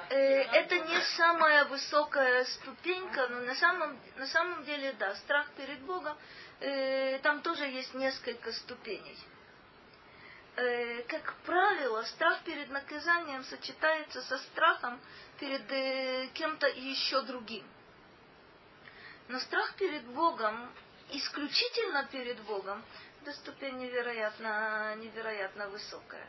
[0.10, 5.80] Э, Это не самая высокая ступенька, но на самом, на самом деле, да, страх перед
[5.82, 6.18] Богом,
[6.60, 9.18] э, там тоже есть несколько ступеней.
[10.56, 15.00] Э, Как правило, страх перед наказанием сочетается со страхом
[15.40, 17.66] перед э, кем-то еще другим.
[19.28, 20.74] Но страх перед Богом,
[21.12, 22.84] исключительно перед Богом,
[23.22, 26.28] это ступень невероятно, невероятно высокая.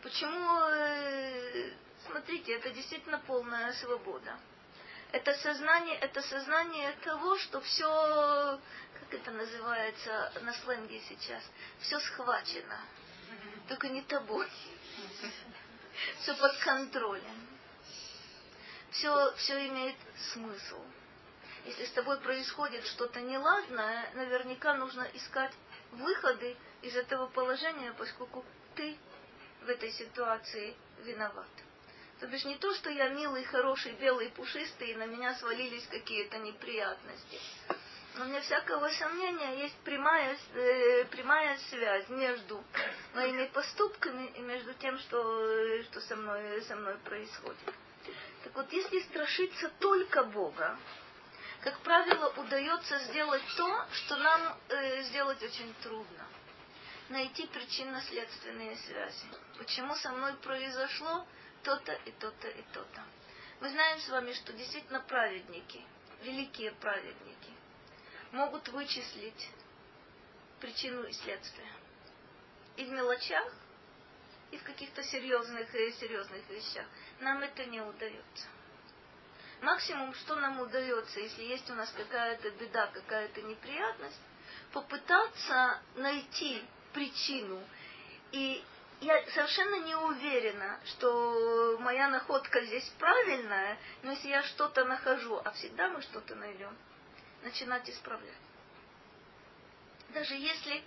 [0.00, 1.72] Почему, э,
[2.06, 4.38] смотрите, это действительно полная свобода.
[5.12, 8.60] Это сознание, это сознание того, что все,
[9.00, 11.42] как это называется на сленге сейчас,
[11.80, 12.80] все схвачено,
[13.68, 14.48] только не тобой.
[16.20, 17.48] Все под контролем.
[18.90, 19.96] Все, все имеет
[20.32, 20.82] смысл.
[21.64, 25.52] Если с тобой происходит что-то неладное, наверняка нужно искать
[25.92, 28.98] выходы из этого положения, поскольку ты
[29.62, 31.48] в этой ситуации виноват.
[32.20, 36.38] То бишь не то, что я милый, хороший, белый, пушистый, и на меня свалились какие-то
[36.38, 37.40] неприятности.
[38.14, 42.62] Но вне всякого сомнения есть прямая, э, прямая связь между
[43.14, 47.74] моими поступками и между тем, что, что со, мной, со мной происходит.
[48.44, 50.78] Так вот, если страшиться только Бога,
[51.62, 56.26] как правило, удается сделать то, что нам э, сделать очень трудно.
[57.08, 59.26] Найти причинно-следственные связи.
[59.58, 61.26] Почему со мной произошло
[61.64, 63.02] то-то и то-то и то-то.
[63.60, 65.82] Мы знаем с вами, что действительно праведники,
[66.22, 67.50] великие праведники,
[68.32, 69.50] могут вычислить
[70.60, 71.72] причину и следствие.
[72.76, 73.52] И в мелочах,
[74.50, 76.86] и в каких-то серьезных и серьезных вещах.
[77.20, 78.46] Нам это не удается.
[79.62, 84.20] Максимум, что нам удается, если есть у нас какая-то беда, какая-то неприятность,
[84.72, 86.62] попытаться найти
[86.92, 87.62] причину.
[88.32, 88.62] И
[89.00, 95.50] я совершенно не уверена, что моя находка здесь правильная, но если я что-то нахожу, а
[95.52, 96.76] всегда мы что-то найдем,
[97.42, 98.32] начинать исправлять.
[100.10, 100.82] Даже если,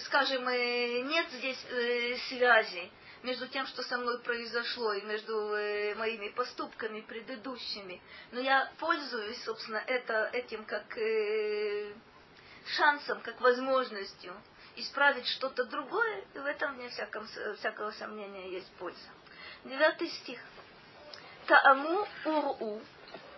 [0.00, 2.90] скажем, э, нет здесь э, связи
[3.22, 8.02] между тем, что со мной произошло, и между э, моими поступками предыдущими,
[8.32, 10.84] но я пользуюсь, собственно, это, этим как
[12.66, 14.34] шансом, как возможностью
[14.76, 19.08] исправить что-то другое, и в этом, вне всяком, всякого сомнения, есть польза.
[19.64, 20.40] Девятый стих.
[21.46, 22.80] Тааму уру,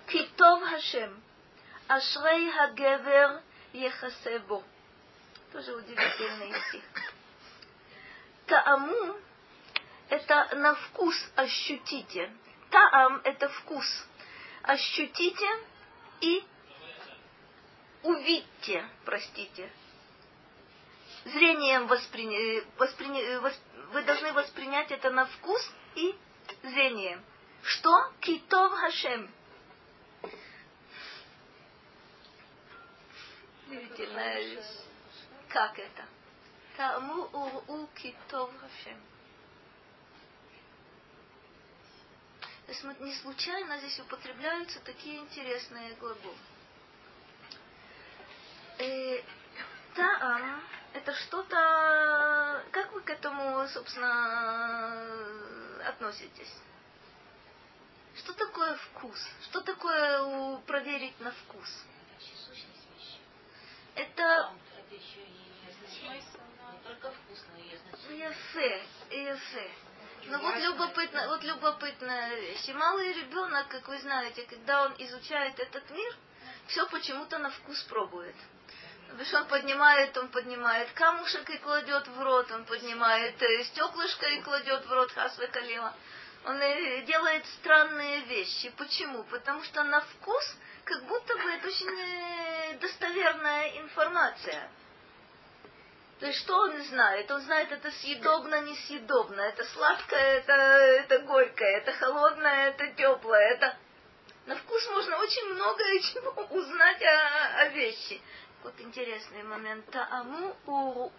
[0.07, 1.23] китов Хашем,
[1.89, 4.63] ашрей хагевер ехасебо.
[5.53, 6.85] Тоже удивительный стих.
[8.47, 9.17] Тааму–
[10.09, 12.33] это на вкус ощутите.
[12.71, 14.07] Таам– это вкус.
[14.63, 15.49] Ощутите
[16.21, 16.45] и
[18.03, 19.71] увидьте, простите,
[21.27, 22.65] зрением воспри...
[22.79, 23.37] Воспри...
[23.39, 23.61] Восп...
[23.93, 26.15] вы должны воспринять это на вкус и
[26.63, 27.23] зрением.
[27.63, 28.13] Что?
[28.21, 29.31] Китов Хашем.
[33.67, 34.65] Удивительная вещь.
[35.49, 36.05] Как это?
[36.77, 39.01] Таму уру китов Хашем.
[43.01, 46.35] Не случайно здесь употребляются такие интересные глаголы.
[48.79, 49.23] Э,
[49.95, 50.61] таам
[50.97, 52.65] это что-то...
[52.73, 54.97] Как вы к этому, собственно,
[55.87, 56.53] относитесь?
[58.17, 59.19] Что такое вкус?
[59.43, 61.69] Что такое проверить на вкус?
[63.95, 64.51] Это...
[68.09, 69.71] Ефе, ефе.
[70.29, 72.69] Ну вот любопытно, вот любопытная вещь.
[72.69, 76.17] И малый ребенок, как вы знаете, когда он изучает этот мир,
[76.67, 78.35] все почему-то на вкус пробует.
[79.13, 84.43] Видишь, он поднимает, он поднимает камушек и кладет в рот, он поднимает э, стеклышко и
[84.43, 85.95] кладет в рот хасвы калила.
[86.45, 88.73] Он э, делает странные вещи.
[88.77, 89.25] Почему?
[89.25, 94.71] Потому что на вкус как будто бы это очень э, достоверная информация.
[96.21, 97.31] То есть что он знает?
[97.31, 103.77] Он знает, это съедобно, несъедобно, это сладкое, это, это горькое, это холодное, это теплое, это...
[104.47, 108.23] На вкус можно очень многое чего узнать о, о вещи.
[108.67, 109.89] Вот интересный момент.
[109.93, 111.13] Тааму уру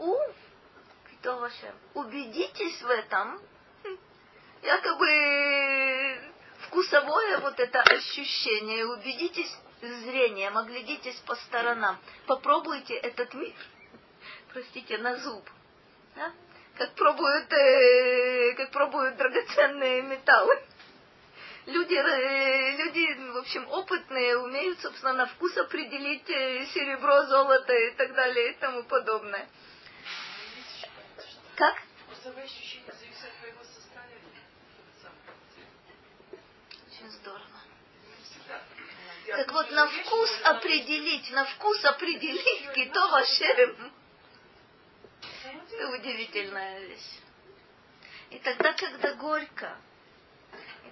[1.24, 1.76] Вашем.
[1.94, 3.40] Убедитесь в этом.
[4.62, 6.20] Якобы
[6.64, 8.86] вкусовое вот это ощущение.
[8.86, 11.98] Убедитесь зрением, оглядитесь по сторонам.
[12.26, 13.56] Попробуйте этот мир.
[14.52, 15.50] Простите, на зуб.
[16.18, 16.34] Да?
[16.78, 20.62] Как пробуют, э, как пробуют драгоценные металлы
[21.68, 27.92] люди, э, люди, в общем, опытные, умеют, собственно, на вкус определить э, серебро, золото и
[27.92, 29.48] так далее и тому подобное.
[31.56, 31.76] Как?
[36.88, 37.44] Очень здорово.
[39.28, 43.92] Так вот, на вкус определить, на вкус определить кито вашем.
[45.44, 47.20] Это удивительная вещь.
[48.30, 49.78] И тогда, когда горько,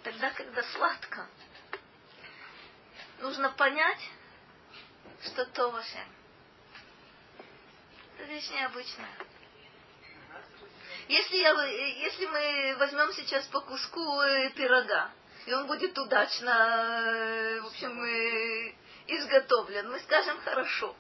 [0.06, 1.28] тогда, когда сладко,
[3.22, 4.10] нужно понять,
[5.24, 6.08] что то Вашем.
[8.16, 9.18] Это вещь необычная.
[11.08, 15.10] Если, я, если мы возьмем сейчас по куску э, пирога,
[15.48, 18.76] и он будет удачно, э, в общем, э,
[19.08, 20.96] изготовлен, мы скажем хорошо.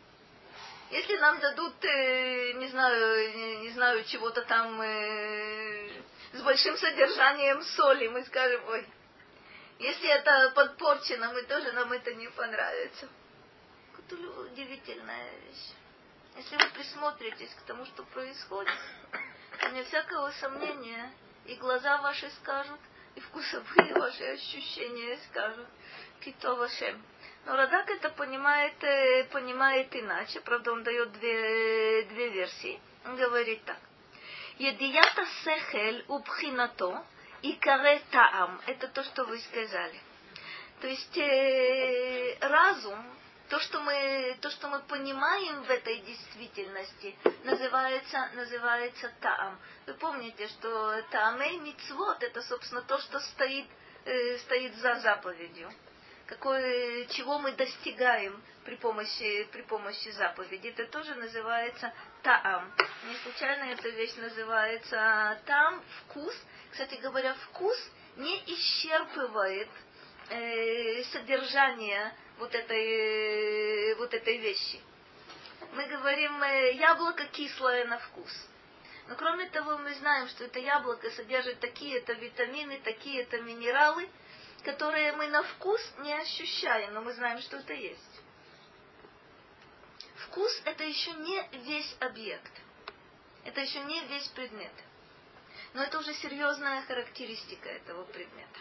[0.89, 8.61] Если нам дадут, не знаю, не знаю, чего-то там с большим содержанием соли, мы скажем,
[8.67, 8.85] ой,
[9.79, 13.09] если это подпорчено, мы тоже нам это не понравится.
[13.97, 15.73] Это удивительная вещь.
[16.37, 18.73] Если вы присмотритесь к тому, что происходит,
[19.59, 21.11] то не всякого сомнения,
[21.45, 22.79] и глаза ваши скажут,
[23.15, 25.67] и вкусовые ваши ощущения скажут.
[26.21, 27.01] Кито вашем.
[27.45, 30.39] Но Радак это понимает, э, понимает иначе.
[30.41, 32.79] Правда, он дает две, две версии.
[33.05, 33.77] Он говорит так.
[34.57, 37.05] Едията сехель убхинато,
[37.45, 38.59] и каре таам.
[38.65, 39.99] Это то, что вы сказали.
[40.81, 43.05] То есть э, разум,
[43.49, 49.59] то что, мы, то, что мы понимаем в этой действительности, называется, называется таам.
[49.85, 53.67] Вы помните, что таамей мицвод это, собственно, то, что стоит,
[54.05, 55.71] э, стоит за заповедью.
[56.25, 60.69] Какое, чего мы достигаем при помощи, при помощи заповеди.
[60.69, 61.93] Это тоже называется
[62.23, 62.73] таам.
[63.07, 66.35] Не случайно эта вещь называется там, вкус–
[66.75, 67.77] кстати говоря, вкус
[68.17, 69.69] не исчерпывает
[70.29, 74.81] э, содержание вот этой, э, вот этой вещи.
[75.71, 78.49] Мы говорим, э, яблоко кислое на вкус.
[79.07, 84.09] Но кроме того, мы знаем, что это яблоко содержит такие-то витамины, такие-то минералы,
[84.65, 88.21] которые мы на вкус не ощущаем, но мы знаем, что это есть.
[90.27, 92.51] Вкус это еще не весь объект.
[93.45, 94.73] Это еще не весь предмет.
[95.75, 98.59] Но это уже серьезная характеристика этого предмета.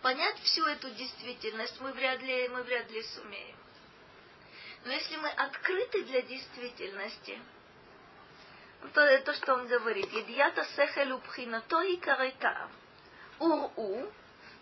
[0.00, 3.56] Понять всю эту действительность мы вряд ли, мы вряд ли сумеем.
[4.86, 7.38] Но если мы открыты для действительности,
[8.94, 12.70] то, то что он говорит, едията сехелю пхинато и карайта.
[13.38, 14.10] Ур-у,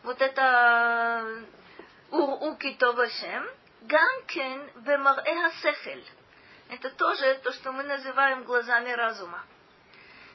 [0.02, 1.44] вот это
[2.10, 3.48] ур-у китовашем,
[3.82, 6.04] гамкен бемарэ сехель.
[6.70, 9.44] Это тоже то, что мы называем глазами разума.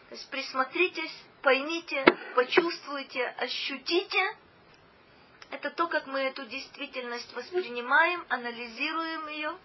[0.09, 2.05] То есть присмотритесь, поймите,
[2.35, 4.37] почувствуйте, ощутите.
[5.51, 9.57] Это то, как мы эту действительность воспринимаем, анализируем ее.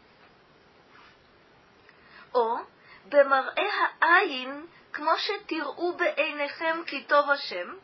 [2.33, 2.57] או
[3.05, 7.75] במראה העין, כמו שתראו בעיניכם כי טוב השם,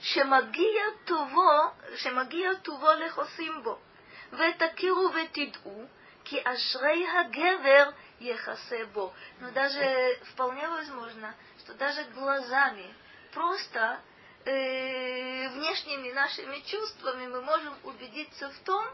[0.00, 1.50] שמגיע טובו,
[1.96, 3.78] שמגיע טובו לחוסים בו,
[4.32, 5.86] ותכירו ותדעו,
[6.24, 7.90] כי אשרי הגבר
[8.20, 9.12] ехасе бо.
[9.40, 11.34] Но даже вполне возможно,
[11.65, 12.93] что даже глазами,
[13.33, 13.99] просто
[14.45, 18.85] э, внешними нашими чувствами мы можем убедиться в том,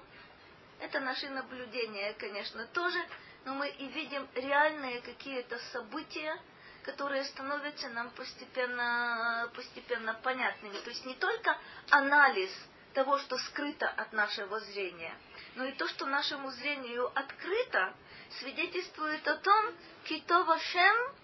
[0.79, 2.99] это наши наблюдения, конечно, тоже,
[3.45, 6.39] но мы и видим реальные какие-то события,
[6.83, 10.77] которые становятся нам постепенно, постепенно понятными.
[10.79, 11.57] То есть не только
[11.89, 12.49] анализ
[12.93, 15.13] того, что скрыто от нашего зрения,
[15.55, 17.93] но и то, что нашему зрению открыто,
[18.39, 21.20] свидетельствует о том, кито вашем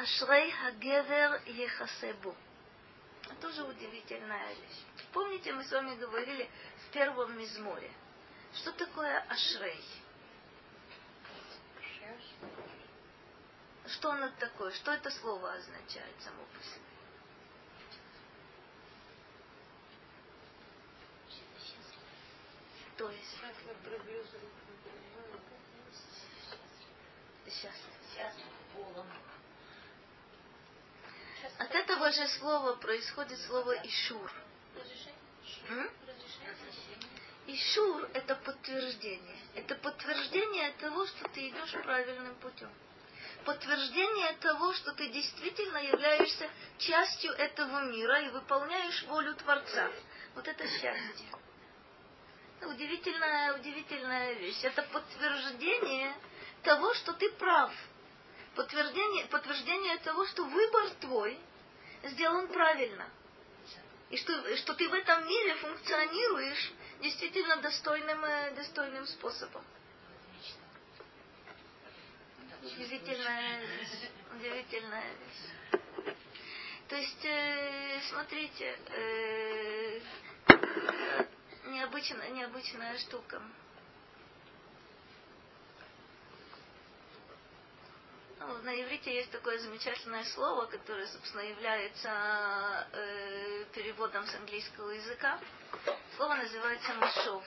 [0.00, 2.34] ашрей хагевер ехасебу.
[3.40, 4.84] Тоже удивительная вещь.
[5.12, 6.48] Помните, мы с вами говорили
[6.86, 7.90] в первом мизморе–
[8.54, 9.84] что такое ашрей?
[13.86, 14.72] Что оно такое?
[14.72, 16.84] Что это слово означает само по себе?
[22.96, 23.38] То есть?
[27.46, 29.27] Счастлив.
[31.58, 34.30] От этого же слова происходит слово ишур.
[37.46, 39.38] Ишур– это подтверждение.
[39.54, 42.70] Это подтверждение того, что ты идешь правильным путем.
[43.44, 49.90] Подтверждение того, что ты действительно являешься частью этого мира и выполняешь волю Творца.
[50.34, 51.28] Вот это счастье.
[52.58, 54.62] Это удивительная, удивительная вещь.
[54.62, 56.14] Это подтверждение
[56.62, 57.72] того, что ты прав.
[58.58, 61.38] Подтверждение, подтверждение того, что выбор твой
[62.02, 63.08] сделан правильно.
[64.10, 69.62] И что, что ты в этом мире функционируешь действительно достойным, э, достойным способом.
[72.60, 74.10] Удивительная вещь.
[74.34, 75.82] Удивительная вещь.
[76.88, 80.00] То есть, э, смотрите, э,
[81.66, 83.40] необычная, необычная штука.
[88.40, 95.40] Ну, на иврите есть такое замечательное слово, которое, собственно, является э, переводом с английского языка.
[96.16, 97.44] Слово называется машов.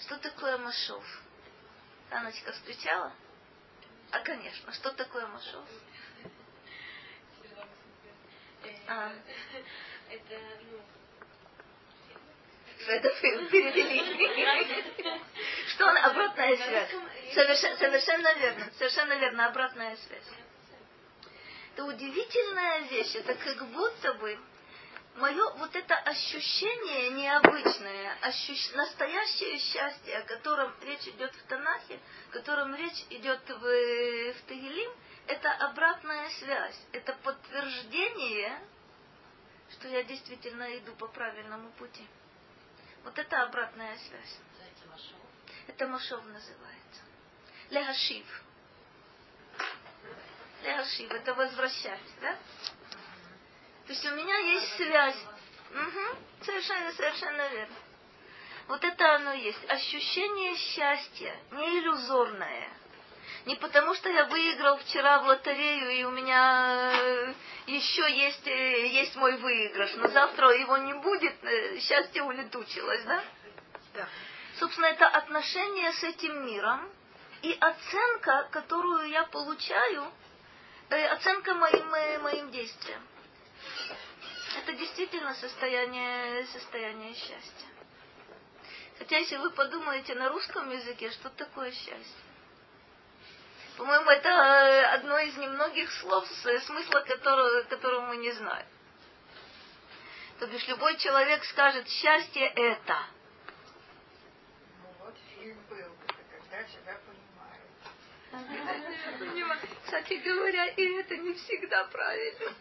[0.00, 1.04] Что такое машов?
[2.10, 3.12] Аночка встречала?
[4.10, 4.72] А, конечно.
[4.74, 5.64] Что такое машов?
[8.86, 9.12] А.
[10.10, 10.40] Это,
[10.70, 10.80] ну,
[12.92, 14.02] это перевели.
[15.68, 16.90] Что он, обратная связь.
[17.32, 18.70] Совершенно, верно.
[18.78, 20.28] Совершенно верно, обратная связь.
[21.74, 23.16] Это удивительная вещь.
[23.16, 24.38] Это как будто бы
[25.16, 28.18] мое вот это ощущение необычное,
[28.74, 31.98] настоящее счастье, о котором речь идет в Танахе,
[32.30, 34.90] о котором речь идет в, в Тагилим,
[35.26, 38.60] это обратная связь, это подтверждение,
[39.70, 42.06] что я действительно иду по правильному пути.
[43.04, 44.38] Вот это обратная связь.
[45.66, 47.02] Это Машов называется.
[47.70, 48.42] Лехашив.
[50.62, 52.36] Лехашив, это возвращать, да?
[53.86, 55.22] То есть у меня есть связь.
[55.70, 57.76] Угу, совершенно, совершенно верно.
[58.68, 59.62] Вот это оно есть.
[59.68, 62.70] Ощущение счастья, не иллюзорное.
[63.46, 67.34] Не потому, что я выиграл вчера в лотерею, и у меня э,
[67.66, 73.22] еще есть, э, есть мой выигрыш, но завтра его не будет, э, счастье улетучилось, да?
[73.92, 74.08] Да.
[74.58, 76.90] Собственно, это отношение с этим миром
[77.42, 80.10] и оценка, которую я получаю,
[80.88, 81.86] оценка моим,
[82.22, 83.02] моим действиям.
[84.56, 87.68] Это действительно состояние, состояние счастья.
[88.98, 92.23] Хотя, если вы подумаете на русском языке, что такое счастье?
[93.76, 98.66] По-моему, это э, одно из немногих слов, смысла которого, которого мы не знаем.
[100.38, 103.06] То бишь любой человек скажет, счастье это.
[104.82, 107.00] Ну вот фильм был, это когда тебя
[108.30, 108.60] понимают.
[109.84, 112.52] Кстати говоря, и это не всегда правильно.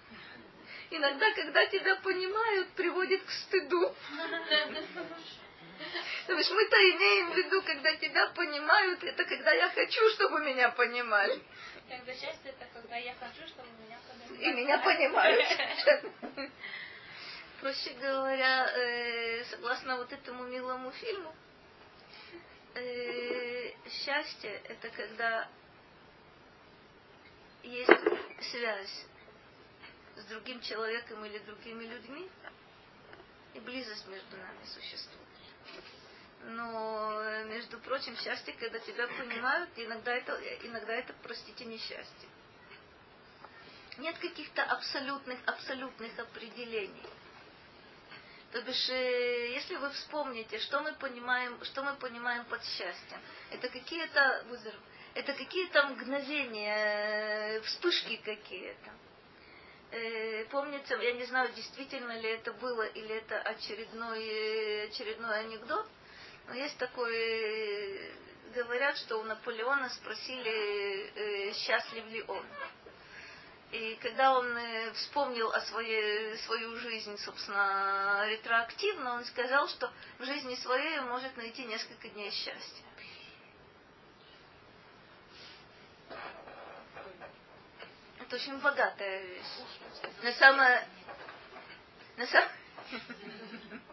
[0.90, 3.96] Иногда, когда тебя понимают, приводит к стыду.
[6.28, 10.70] То есть мы-то имеем в виду, когда тебя понимают, это когда я хочу, чтобы меня
[10.70, 11.42] понимали.
[11.90, 14.44] Когда счастье, это когда я хочу, чтобы меня понимали.
[14.44, 16.52] И меня понимают.
[17.62, 21.34] Проще говоря, э, согласно вот этому милому фильму,
[22.76, 25.48] э, счастье это когда
[27.64, 27.90] есть
[28.52, 29.06] связь
[30.16, 32.30] с другим человеком или другими людьми,
[33.54, 35.33] и близость между нами существует.
[36.46, 40.34] Но, между прочим, счастье, когда тебя понимают, иногда это,
[40.64, 42.30] иногда это, простите, несчастье.
[43.98, 47.10] Нет каких-то абсолютных, абсолютных определений.
[48.52, 53.20] То бишь, э, если вы вспомните, что мы понимаем, что мы понимаем под счастьем,
[53.52, 54.46] это какие-то,
[55.16, 58.92] это какие-то мгновения, э, вспышки какие-то.
[59.92, 65.88] Э, помнится, я не знаю, действительно ли это было или это очередной, очередной анекдот,
[66.48, 68.12] но есть такой,
[68.54, 72.46] говорят, что у Наполеона спросили, счастлив ли он.
[73.74, 80.26] И когда он э, вспомнил о своей, свою жизнь, собственно, ретроактивно, он сказал, что в
[80.26, 82.86] жизни своей он может найти несколько дней счастья.
[88.20, 89.44] Это очень богатая вещь.
[90.22, 90.88] На самое...
[92.18, 92.52] На самое...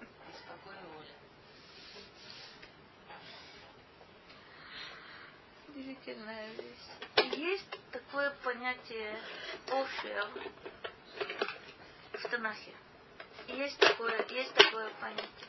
[5.81, 7.39] Удивительная вещь.
[7.39, 9.19] Есть такое понятие
[9.69, 10.29] офер
[12.13, 12.75] в Танахе.
[13.49, 15.49] Есть такое, есть такое понятие.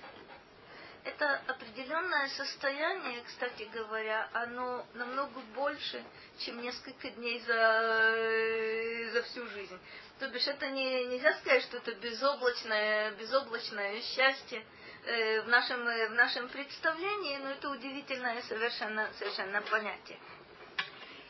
[1.04, 6.02] Это определенное состояние, кстати говоря, оно намного больше,
[6.40, 9.78] чем несколько дней за, за всю жизнь.
[10.20, 14.64] То бишь это не, нельзя сказать, что это безоблачное, безоблачное счастье
[15.04, 20.20] Э, в нашем, э, в нашем представлении, но это удивительное совершенно, совершенно понятие.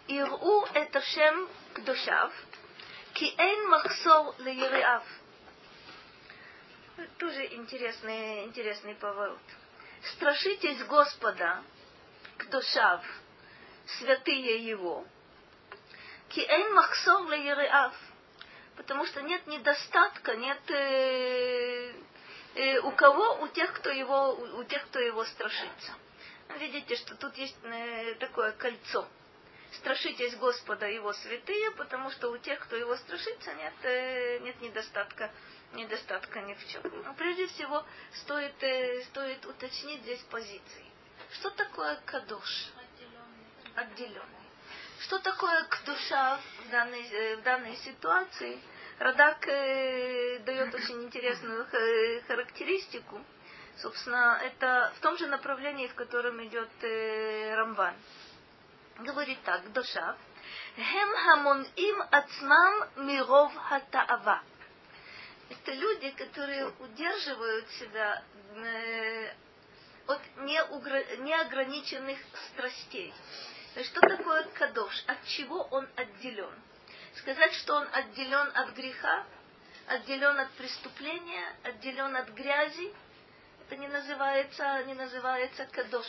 [0.08, 2.34] Иру это шем кдушав,
[3.14, 5.04] ки эйн махсор леериав.
[7.18, 9.40] Тоже интересный, интересный поворот.
[10.16, 11.64] Страшитесь Господа,
[12.40, 13.06] кдушав,
[14.00, 15.06] святые его,
[16.28, 17.94] ки эйн махсор леериав.
[18.76, 21.94] Потому что нет недостатка, нет э,
[22.56, 25.94] э, у кого, у тех, кто его, у тех, кто его страшится.
[26.60, 29.08] Видите, что тут есть э, такое кольцо–
[29.78, 35.32] страшитесь Господа Его святые, потому что у тех, кто Его страшится, нет, э, нет недостатка,
[35.74, 36.82] недостатка ни в чем.
[37.04, 40.86] Но прежде всего стоит, э, стоит уточнить здесь позиции.
[41.34, 42.68] Что такое кадош?
[43.76, 44.28] Отделенный.
[45.00, 48.62] Что такое кдуша в данной, э, в данной ситуации?
[49.02, 51.66] Радак э, дает очень интересную
[52.28, 53.20] характеристику.
[53.78, 57.96] Собственно, это в том же направлении, в котором идет э, Рамбан
[59.00, 60.16] говорит так, душа,
[60.76, 64.44] Хем хамон им ацмам миров хатаава.
[65.50, 68.24] Это люди, которые удерживают себя
[68.56, 69.34] э,
[70.06, 72.20] от неограниченных
[72.54, 73.12] страстей.
[73.84, 75.04] Что такое кадош?
[75.08, 76.54] От чего он отделен?
[77.16, 79.26] Сказать, что он отделен от греха,
[79.88, 82.94] отделен от преступления, отделен от грязи,
[83.66, 86.06] это не называется, не называется кадош.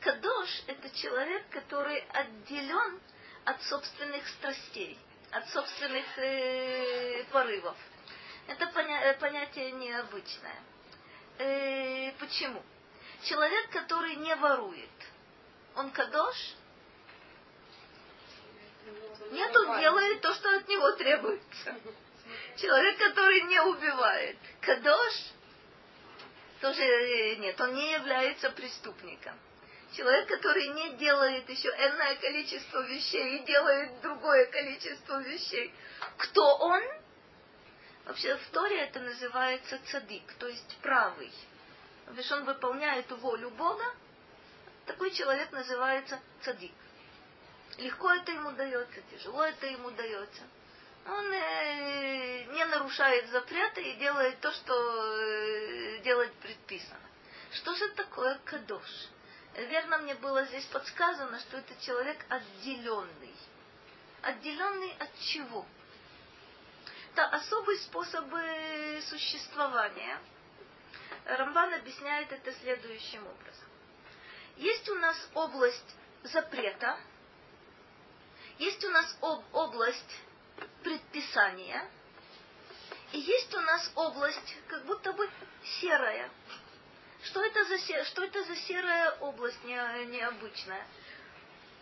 [0.00, 3.00] Кадош– это человек, который отделен
[3.44, 4.98] от собственных страстей,
[5.30, 7.76] от собственных э, порывов.
[8.46, 10.56] Это э, понятие необычное.
[11.38, 12.62] Э, почему?
[13.24, 14.90] Человек, который не ворует,
[15.76, 16.36] он кадош?
[19.30, 21.76] Нет, он делает то, что от него требуется.
[22.56, 25.14] Человек, который не убивает, кадош?
[26.60, 29.34] Тоже нет, он не является преступником.
[29.92, 35.72] Человек, который не делает еще энное количество вещей и делает другое количество вещей.
[36.18, 36.82] Кто он?
[38.04, 41.32] Вообще в Торе это называется цадик, то есть правый.
[42.06, 43.84] Потому он выполняет волю Бога,
[44.86, 46.72] такой человек называется цадик.
[47.78, 50.42] Легко это ему дается, тяжело это ему дается.
[51.06, 57.00] Он э, не нарушает запреты и делает то, что э, делать предписано.
[57.52, 59.08] Что же такое кадош?
[59.54, 63.34] верно мне было здесь подсказано, что это человек отделенный.
[64.22, 65.66] Отделенный от чего?
[67.12, 68.26] Это особый способ
[69.08, 70.20] существования.
[71.24, 73.68] Рамбан объясняет это следующим образом.
[74.56, 76.98] Есть у нас область запрета,
[78.58, 80.16] есть у нас об, область
[80.82, 81.88] предписания,
[83.12, 85.28] и есть у нас область как будто бы
[85.80, 86.30] серая.
[87.24, 89.74] Что это за, что это за серая область не,
[90.06, 90.86] необычная?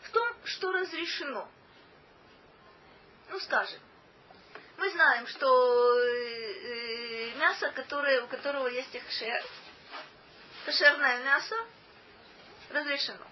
[0.03, 1.49] В том, что разрешено.
[3.29, 3.81] Ну, скажем,
[4.79, 9.45] мы знаем, что э, мясо, которое, у которого есть кшер,
[10.65, 11.57] кошерное мясо,
[12.71, 13.27] разрешено.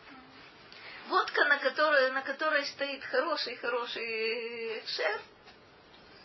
[1.09, 5.21] Водка, на которой, на которой стоит хороший-хороший шеф,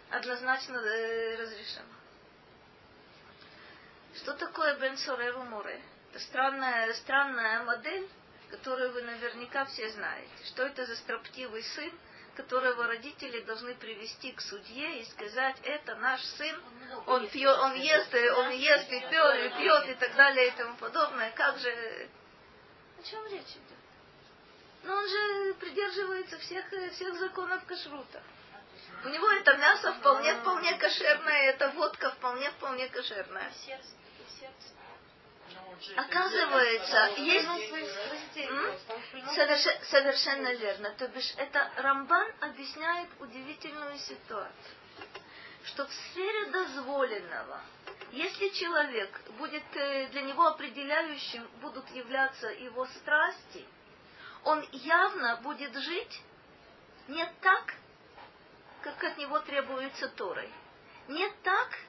[0.09, 1.93] однозначно э, разрешено.
[4.15, 4.95] Что такое Бен
[5.49, 5.82] Море?
[6.11, 8.07] Это странная, странная модель,
[8.49, 10.45] которую вы наверняка все знаете.
[10.45, 11.91] Что это за строптивый сын,
[12.36, 16.55] которого родители должны привести к судье и сказать, это наш сын,
[17.05, 20.77] он пьет, он ест, он ест и пьет, и пьет и так далее и тому
[20.77, 21.32] подобное.
[21.32, 22.09] Как же...
[22.97, 23.78] О чем речь идет?
[24.84, 28.21] Но он же придерживается всех, всех законов кашрута.
[29.03, 33.51] У него это мясо вполне, вполне кошерное, это водка вполне, вполне кошерная.
[35.95, 37.47] Оказывается, есть...
[39.34, 39.88] Соверш...
[39.89, 40.91] Совершенно верно.
[40.97, 44.75] То бишь, это Рамбан объясняет удивительную ситуацию,
[45.65, 47.61] что в сфере дозволенного,
[48.11, 53.65] если человек будет э, для него определяющим будут являться его страсти,
[54.43, 56.21] он явно будет жить
[57.07, 57.73] не так,
[58.81, 60.49] как от него требуется Торой.
[61.07, 61.79] Не так,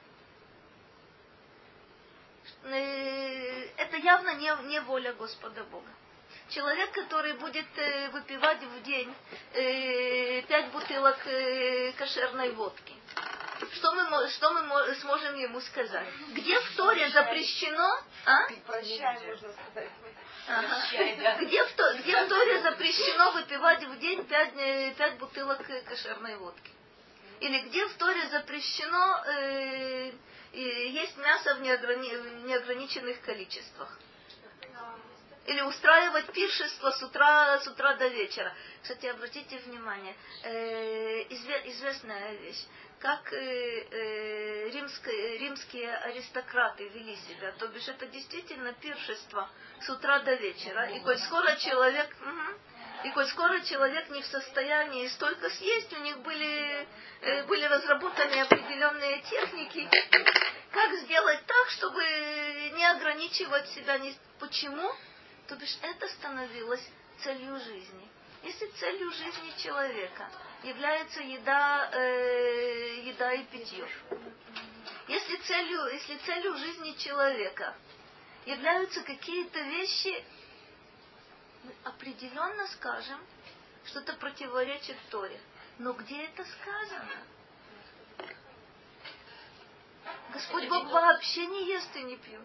[2.63, 5.89] э, это явно не, не воля Господа Бога.
[6.49, 9.13] Человек, который будет э, выпивать в день
[9.53, 11.17] э, пять бутылок
[11.97, 12.93] кошерной водки,
[13.73, 16.07] что мы, что мы сможем ему сказать?
[16.29, 18.01] Где в Торе запрещено?
[18.25, 18.47] А?
[18.65, 19.89] Прощай, можно сказать.
[20.51, 21.37] Ага.
[21.41, 24.53] Где, в, то, где в Торе запрещено выпивать в день пять,
[24.97, 26.71] пять бутылок кошерной водки?
[27.39, 30.11] Или где в Торе запрещено э,
[30.53, 32.45] есть мясо в неограни...
[32.45, 33.97] неограниченных количествах?
[35.47, 38.53] Или устраивать пиршество с утра, с утра до вечера.
[38.83, 42.63] Кстати, обратите внимание, э, известная вещь
[43.01, 47.51] как э, э, римские, римские аристократы вели себя.
[47.53, 49.49] То бишь это действительно пиршество
[49.81, 50.89] с утра до вечера.
[50.91, 52.15] И коль скоро человек...
[52.21, 56.87] Угу, и коль скоро человек не в состоянии столько съесть, у них были,
[57.21, 59.89] э, были разработаны определенные техники,
[60.71, 62.03] как сделать так, чтобы
[62.75, 63.97] не ограничивать себя.
[63.97, 64.15] Не...
[64.39, 64.93] Почему?
[65.47, 66.87] То бишь это становилось
[67.23, 68.11] целью жизни.
[68.43, 70.29] Если целью жизни человека
[70.63, 73.87] является еда, э, еда и питье,
[75.07, 77.75] если целью, если целью жизни человека
[78.45, 80.23] являются какие-то вещи,
[81.63, 83.19] мы определенно скажем,
[83.85, 85.39] что это противоречит Торе.
[85.77, 87.23] Но где это сказано?
[90.33, 92.41] Господь Бог вообще не ест и не пьет.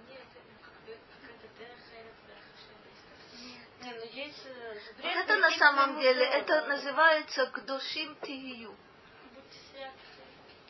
[3.87, 8.75] Вот это на самом деле, это называется кдушим тию.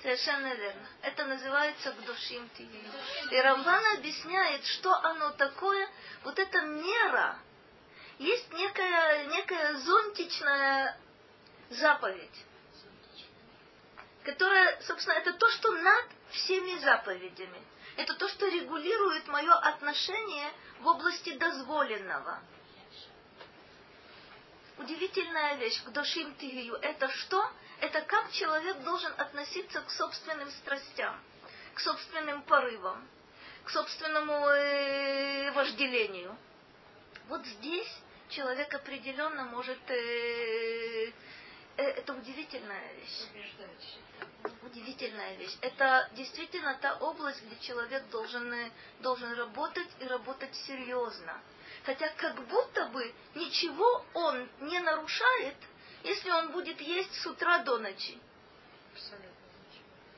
[0.03, 0.89] Совершенно верно.
[1.01, 2.69] Это называется кдушим тию.
[3.31, 5.89] И Рамбан объясняет, что оно такое.
[6.25, 7.39] Вот эта мера.
[8.19, 10.99] Есть некая, некая зонтичная
[11.71, 12.45] заповедь,
[14.25, 17.63] которая, собственно, это то, что над всеми заповедями.
[17.97, 22.41] Это то, что регулирует мое отношение в области дозволенного
[24.79, 26.75] удивительная вещь, к душим тигию.
[26.75, 27.51] Это что?
[27.81, 31.19] Это как человек должен относиться к собственным страстям,
[31.75, 33.07] к собственным порывам,
[33.65, 36.37] к собственному э, вожделению.
[37.29, 37.93] Вот здесь
[38.29, 39.79] человек определенно может...
[39.91, 41.13] Э,
[41.77, 43.27] э, это удивительная вещь.
[44.63, 45.57] Удивительная вещь.
[45.61, 51.41] Это действительно та область, где человек должен, должен работать и работать серьезно
[51.87, 55.55] Хотя как будто бы ничего он не нарушает,
[56.03, 58.19] если он будет есть с утра до ночи.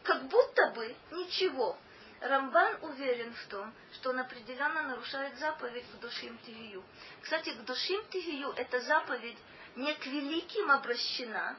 [0.03, 1.77] Как будто бы ничего.
[2.21, 6.83] Рамбан уверен в том, что он определенно нарушает заповедь к душим тигию.
[7.21, 9.37] Кстати, к душим тигию эта заповедь
[9.77, 11.55] не к великим обращена,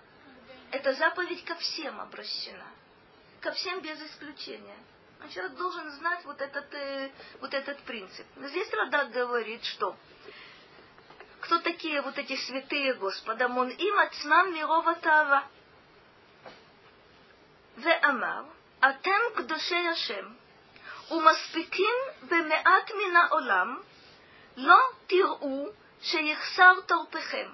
[0.72, 2.66] эта заповедь ко всем обращена.
[3.41, 4.78] Ко всем без исключения.
[5.33, 7.11] Человек должен знать вот этот, э,
[7.41, 8.27] вот этот принцип.
[8.37, 9.97] Здесь Радак говорит, что
[11.41, 13.49] кто такие вот эти святые Господа?
[13.49, 15.45] Мон им ацмам мирова тава.
[17.77, 18.43] ואמר,
[18.79, 20.33] אתם קדושי השם,
[21.11, 23.81] ומספיקים במעט מן העולם,
[24.57, 25.68] לא תראו
[26.03, 27.51] שיחסר תורפכם.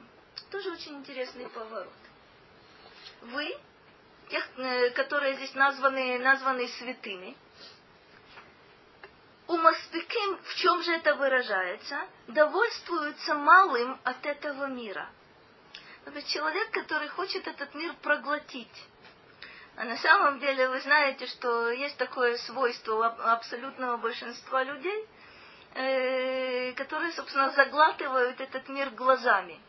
[0.50, 1.92] Тоже очень интересный поворот.
[3.22, 3.56] Вы,
[4.29, 7.35] тех, э, которые здесь названы, названы святыми,
[9.47, 15.07] у Маспиким, в чем же это выражается, довольствуются малым от этого мира.
[16.05, 18.87] Это человек, который хочет этот мир проглотить.
[19.75, 25.07] А на самом деле вы знаете, что есть такое свойство у абсолютного большинства людей,
[25.75, 29.59] э, которые, собственно, заглатывают этот мир глазами.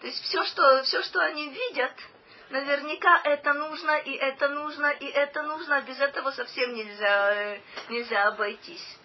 [0.00, 1.94] То есть все, что, все, что они видят,
[2.52, 8.28] наверняка это нужно, и это нужно, и это нужно, без этого совсем нельзя, э, нельзя
[8.28, 8.98] обойтись.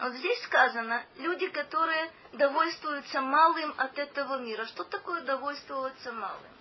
[0.00, 4.66] Вот здесь сказано, люди, которые довольствуются малым от этого мира.
[4.66, 6.52] Что такое довольствоваться малым?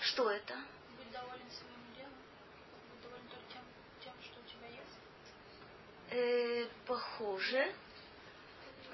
[0.00, 0.54] Что это?
[0.96, 2.14] Будь доволен своим делом.
[2.90, 3.62] Будь доволен только тем,
[4.02, 4.98] тем, что у тебя есть.
[6.10, 7.72] Э, похоже.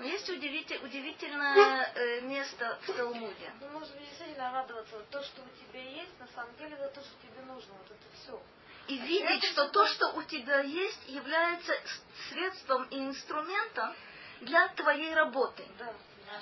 [0.00, 3.52] Есть удивитель- удивительное э, место в Талмуде.
[3.60, 4.96] Ну, нужно действительно радоваться.
[4.96, 7.72] Вот То, что у тебя есть, на самом деле, это то, что тебе нужно.
[7.74, 8.42] Вот это все.
[8.88, 11.74] И видеть, что то, что у тебя есть, является
[12.28, 13.94] средством и инструментом
[14.42, 15.64] для твоей работы.
[15.78, 15.92] Да.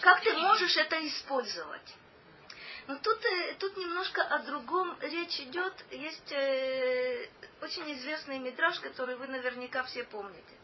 [0.00, 1.94] Как ты можешь это использовать?
[2.86, 5.72] Но тут, э, тут немножко о другом речь идет.
[5.90, 7.28] Есть э,
[7.62, 10.54] очень известный мидраж, который вы наверняка все помните.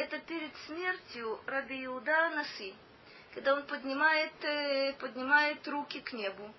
[0.00, 2.74] Это перед смертью Раби Иуда Наси,
[3.34, 6.54] когда он поднимает, э, поднимает руки к небу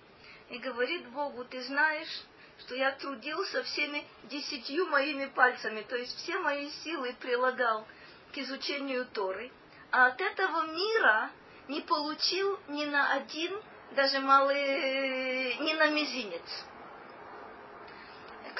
[0.48, 2.22] и говорит Богу, ты знаешь,
[2.60, 7.84] что я трудился всеми десятью моими пальцами, то есть все мои силы прилагал
[8.32, 9.50] к изучению Торы,
[9.90, 11.28] а от этого мира
[11.66, 13.60] не получил ни на один,
[13.96, 16.64] даже малый, э, ни на мизинец.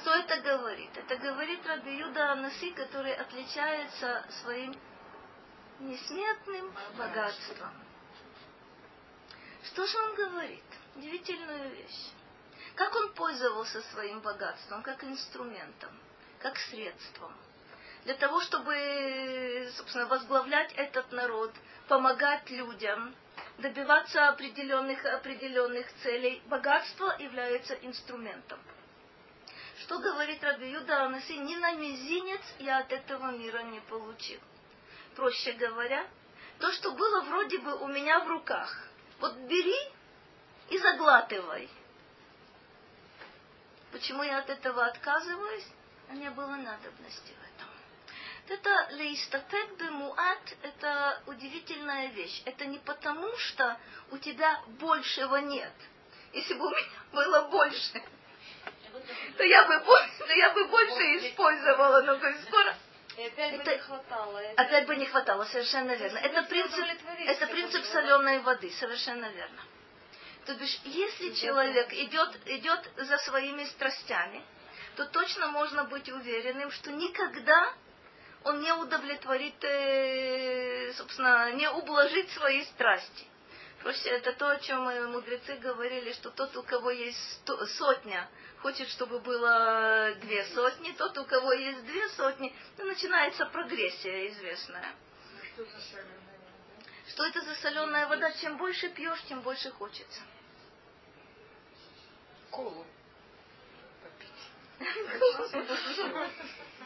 [0.03, 0.91] Кто это говорит?
[0.97, 4.77] Это говорит Раби Юда Анаси, который отличается своим
[5.79, 7.73] несметным богатством.
[9.63, 10.65] Что же он говорит?
[10.97, 12.11] Удивительную вещь.
[12.75, 15.97] Как он пользовался своим богатством, как инструментом,
[16.41, 17.33] как средством.
[18.03, 21.55] Для того, чтобы, собственно, возглавлять этот народ,
[21.87, 23.15] помогать людям,
[23.59, 28.59] добиваться определенных, определенных целей, богатство является инструментом.
[29.83, 31.37] Что говорит Раби Юда Анаси?
[31.39, 34.39] Ни на мизинец я от этого мира не получил.
[35.17, 36.07] Проще говоря,
[36.61, 38.89] то, что было вроде бы у меня в руках.
[39.19, 39.77] Вот бери
[40.71, 41.69] и заглатывай.
[43.91, 45.67] Почему я от этого отказываюсь?
[46.09, 47.69] А не было надобности в этом.
[48.49, 52.43] Это лейстатек бемуат, это удивительная вещь.
[52.45, 53.77] Это не потому, что
[54.13, 55.73] у тебя большего нет.
[56.33, 58.03] Если бы у меня было больше,
[59.37, 62.75] то я бы больше, то я бы больше использовала, но говорю, скоро
[63.17, 64.43] И опять Это- бы не хватало.
[64.43, 66.19] и опять бы не хватало, совершенно верно.
[66.19, 66.85] Это принцип,
[67.27, 69.63] это принцип соленой воды, совершенно верно.
[70.47, 74.43] То бишь, если человек идет, идет за своими страстями,
[74.97, 77.73] то точно можно быть уверенным, что никогда
[78.45, 83.27] он не удовлетворит, э, собственно, не ублажит свои страсти.
[83.83, 88.29] Проще это то, о чем э, мудрецы говорили, что тот, у кого есть сто- сотня,
[88.61, 94.95] хочет, чтобы было две сотни, тот, у кого есть две сотни, ну, начинается прогрессия известная.
[95.57, 95.73] Вода?
[97.09, 98.31] Что это за соленая вода?
[98.33, 100.21] Чем больше пьешь, тем больше хочется.
[102.51, 102.87] Колу
[104.79, 105.09] попить.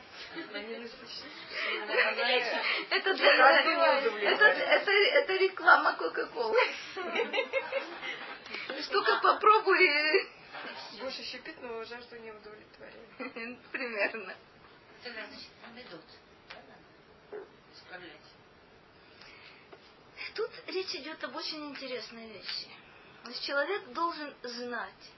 [2.91, 3.61] Это, для-
[4.32, 6.59] это, это, это реклама Кока-Колы.
[8.82, 10.28] Штука попробуй.
[11.01, 13.61] Больше щипит, но жажду не удовлетворяет.
[13.72, 14.34] Примерно.
[15.05, 16.05] Это значит, нам идут.
[17.74, 18.20] Исправлять.
[20.34, 22.68] Тут речь идет об очень интересной вещи.
[23.24, 25.12] То есть человек должен знать,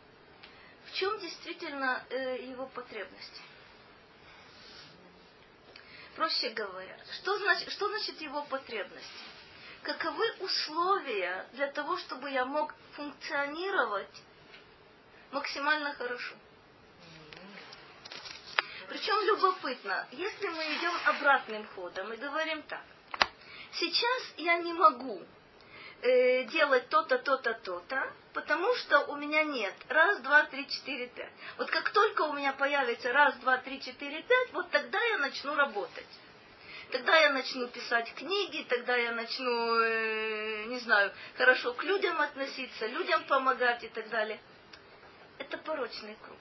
[0.86, 3.40] в чем действительно э, его потребности.
[6.18, 9.22] Проще говоря, что значит, что значит его потребности?
[9.84, 14.22] Каковы условия для того, чтобы я мог функционировать
[15.30, 16.34] максимально хорошо?
[18.88, 22.82] Причем любопытно, если мы идем обратным ходом и говорим так,
[23.74, 25.22] сейчас я не могу
[26.02, 31.32] э, делать то-то, то-то, то-то, потому что у меня нет раз, два, три, четыре, пять.
[31.56, 35.54] Вот как только у меня появится раз, два, три, четыре, пять, вот тогда я начну
[35.54, 36.06] работать.
[36.90, 42.86] Тогда я начну писать книги, тогда я начну, э, не знаю, хорошо к людям относиться,
[42.86, 44.40] людям помогать и так далее.
[45.38, 46.38] Это порочный круг.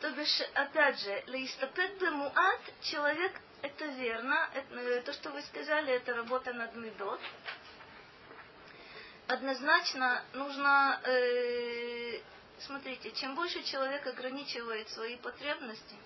[0.00, 3.32] То бишь, опять же, лаистапет бемуат, человек,
[3.62, 7.20] это верно, это, э, то, что вы сказали, это работа над медот.
[9.26, 12.20] Однозначно нужно, э,
[12.60, 15.96] смотрите, чем больше человек ограничивает свои потребности,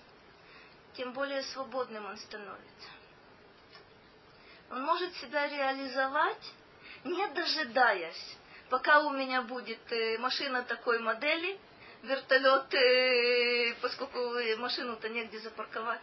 [0.93, 2.89] тем более свободным он становится.
[4.71, 6.53] Он может себя реализовать,
[7.03, 8.37] не дожидаясь,
[8.69, 11.59] пока у меня будет э, машина такой модели,
[12.03, 14.19] вертолет, э, поскольку
[14.57, 16.01] машину-то негде запарковать,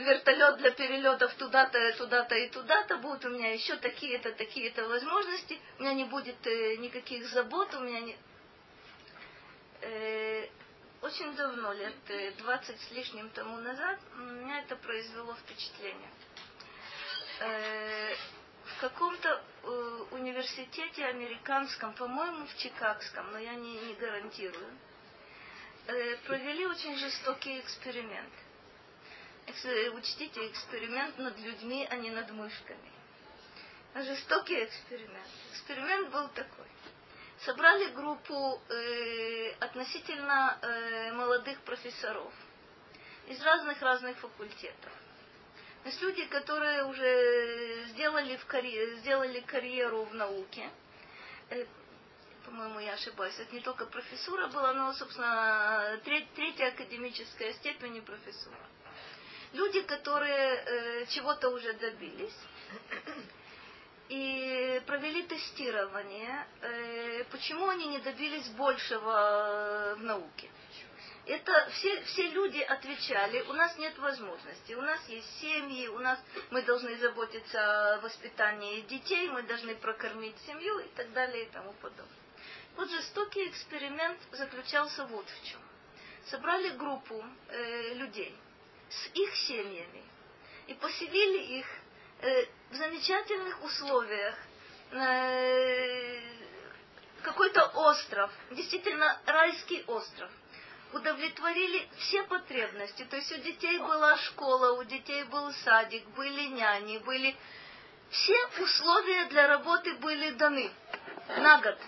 [0.00, 5.82] вертолет для перелетов туда-то, туда-то и туда-то, будут у меня еще такие-то, такие-то возможности, у
[5.82, 8.16] меня не будет э, никаких забот, у меня не...
[9.82, 10.48] Э,
[11.02, 11.94] очень давно, лет
[12.38, 16.10] 20 с лишним тому назад, у меня это произвело впечатление.
[17.40, 18.14] Э,
[18.64, 19.66] в каком-то э,
[20.12, 24.78] университете американском, по-моему, в Чикагском, но я не, не гарантирую,
[25.86, 28.32] э, провели очень жестокий эксперимент.
[29.50, 32.92] Экс- учтите, эксперимент над людьми, а не над мышками.
[33.96, 35.26] Жестокий эксперимент.
[35.50, 36.68] Эксперимент был такой.
[37.44, 42.32] Собрали группу э, относительно э, молодых профессоров
[43.26, 44.92] из разных-разных факультетов.
[45.82, 50.70] То есть люди, которые уже сделали, в карьер, сделали карьеру в науке,
[51.48, 51.66] э,
[52.44, 58.00] по-моему, я ошибаюсь, это не только профессура была, но, собственно, треть, третья академическая степень и
[58.00, 58.70] профессура.
[59.52, 62.36] Люди, которые э, чего-то уже добились,
[64.08, 70.48] и провели тестирование, э, почему они не добились большего в науке.
[71.26, 76.18] Это все, все люди отвечали, у нас нет возможности, у нас есть семьи, у нас
[76.50, 81.72] мы должны заботиться о воспитании детей, мы должны прокормить семью и так далее и тому
[81.74, 82.06] подобное.
[82.76, 85.60] Вот жестокий эксперимент заключался вот в чем.
[86.26, 88.36] Собрали группу э, людей
[88.90, 90.04] с их семьями
[90.66, 91.66] и поселили их
[92.20, 94.34] э, в замечательных условиях,
[94.92, 96.20] э,
[97.22, 100.30] какой-то остров, действительно райский остров.
[100.92, 103.04] Удовлетворили все потребности.
[103.04, 107.36] То есть у детей была школа, у детей был садик, были няни, были...
[108.10, 110.68] Все условия для работы были даны
[111.28, 111.78] на год.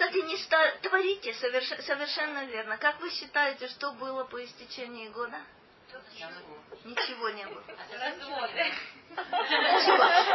[0.00, 0.70] Кстати, не ста...
[0.80, 1.68] творите соверш...
[1.84, 2.78] совершенно верно.
[2.78, 5.38] Как вы считаете, что было по истечении года?
[6.84, 7.62] Ничего не было.
[7.98, 8.38] Ничего.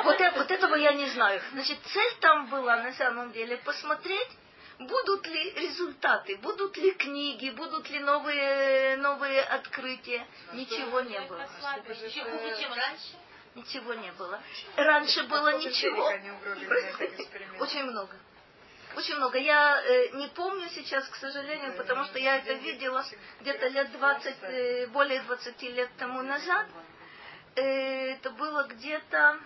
[0.04, 1.42] Вот, это, вот этого я не знаю.
[1.54, 4.30] Значит, цель там была на самом деле посмотреть,
[4.78, 10.28] будут ли результаты, будут ли книги, будут ли новые, новые открытия.
[10.54, 11.50] Ничего не было.
[13.56, 14.40] Ничего не было.
[14.76, 16.06] Раньше было ничего.
[17.60, 18.16] Очень много.
[18.96, 19.38] Очень много.
[19.38, 23.04] Я э, не помню сейчас, к сожалению, потому что я это видела
[23.42, 26.68] где-то лет 20, э, более 20 лет тому назад.
[27.56, 29.40] Э, это было где-то,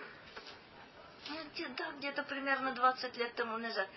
[1.30, 3.88] ну, где, да, где-то примерно 20 лет тому назад.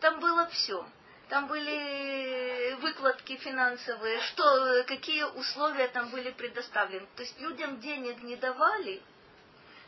[0.00, 0.86] Там было все.
[1.28, 7.06] Там были выкладки финансовые, что, какие условия там были предоставлены.
[7.16, 9.02] То есть людям денег не давали,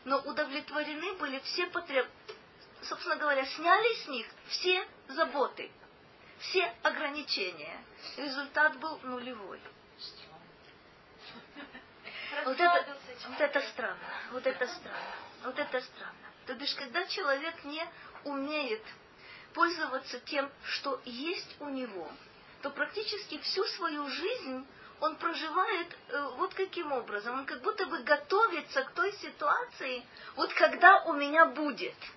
[0.05, 2.36] но удовлетворены были все потребности
[2.89, 5.71] собственно говоря, сняли с них все заботы,
[6.39, 7.79] все ограничения.
[8.17, 9.61] Результат был нулевой.
[12.45, 15.15] Вот это, вот это странно, вот это странно,
[15.45, 16.33] вот это странно.
[16.47, 17.85] То бишь, когда человек не
[18.25, 18.83] умеет
[19.55, 22.09] пользоваться тем, что есть у него,
[22.63, 24.67] то практически всю свою жизнь
[25.01, 27.41] он проживает э, вот каким образом.
[27.41, 30.05] Он как будто бы готовится к той ситуации,
[30.37, 31.95] вот когда у меня будет–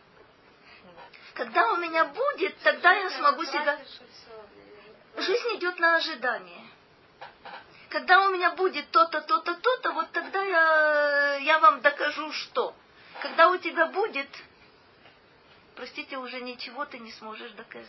[1.40, 3.80] когда у меня будет, тогда я смогу себя...
[5.16, 6.66] Жизнь идет на ожидание.
[7.88, 12.76] Когда у меня будет то-то, то-то, то-то, вот тогда я, я вам докажу, что.
[13.22, 14.28] Когда у тебя будет,
[15.76, 17.88] простите, уже ничего ты не сможешь доказать.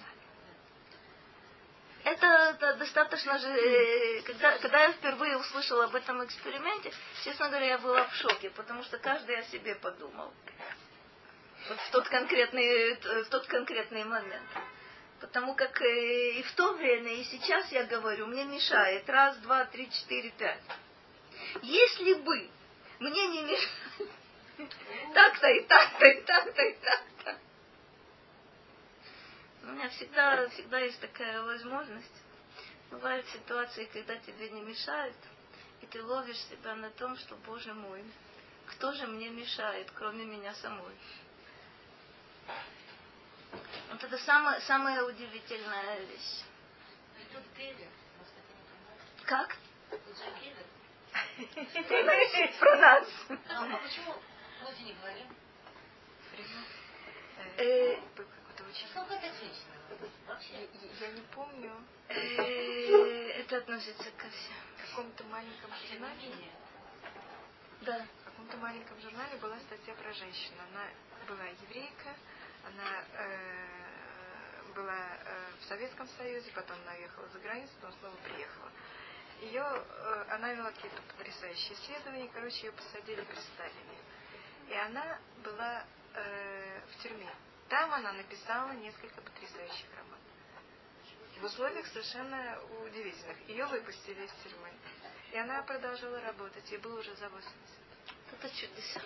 [2.04, 6.92] Это, достаточно же, э, когда, когда я впервые услышала об этом эксперименте,
[7.24, 10.32] честно говоря, я была в шоке, потому что каждый о себе подумал
[11.76, 12.94] в тот конкретный,
[13.24, 14.48] в тот конкретный момент.
[15.20, 19.66] Потому как э, и в то время, и сейчас я говорю, мне мешает раз, два,
[19.66, 20.62] три, четыре, пять.
[21.62, 22.48] Если бы
[22.98, 24.08] мне не мешало
[25.14, 27.38] так-то и так-то и так-то и так-то.
[29.62, 32.22] У меня всегда, всегда есть такая возможность.
[32.90, 35.16] Бывают ситуации, когда тебе не мешают,
[35.80, 38.04] и ты ловишь себя на том, что, Боже мой,
[38.66, 40.94] кто же мне мешает, кроме меня самой?
[43.90, 46.42] Вот это самая, самая удивительная вещь.
[47.56, 47.88] Гевер.
[49.24, 49.56] Как?
[49.90, 49.98] Же
[50.40, 50.66] Гевер.
[52.60, 53.08] Про нас.
[53.28, 54.14] А почему
[54.62, 55.26] мы не говорим?
[57.56, 58.88] Э, Какой-то очень...
[58.88, 59.74] Сколько это женщина?
[61.00, 61.72] Я, не помню,
[62.08, 64.54] э, Это относится ко всем.
[64.76, 66.32] в каком-то маленьком журнале.
[67.82, 68.06] Да.
[68.20, 70.56] в каком-то маленьком журнале была статья про женщину.
[70.70, 70.86] Она
[71.26, 72.14] была еврейка,
[72.64, 78.70] она э, была э, в Советском Союзе, потом она уехала за границу, потом снова приехала.
[79.40, 83.98] Ее, э, она вела какие-то потрясающие исследования, короче, ее посадили при Сталине.
[84.68, 85.84] И она была
[86.14, 87.30] э, в тюрьме.
[87.68, 90.18] Там она написала несколько потрясающих романов.
[91.40, 93.48] В условиях совершенно удивительных.
[93.48, 94.70] Ее выпустили из тюрьмы.
[95.32, 97.54] И она продолжала работать, ей было уже за 80.
[98.32, 99.00] Это чудеса.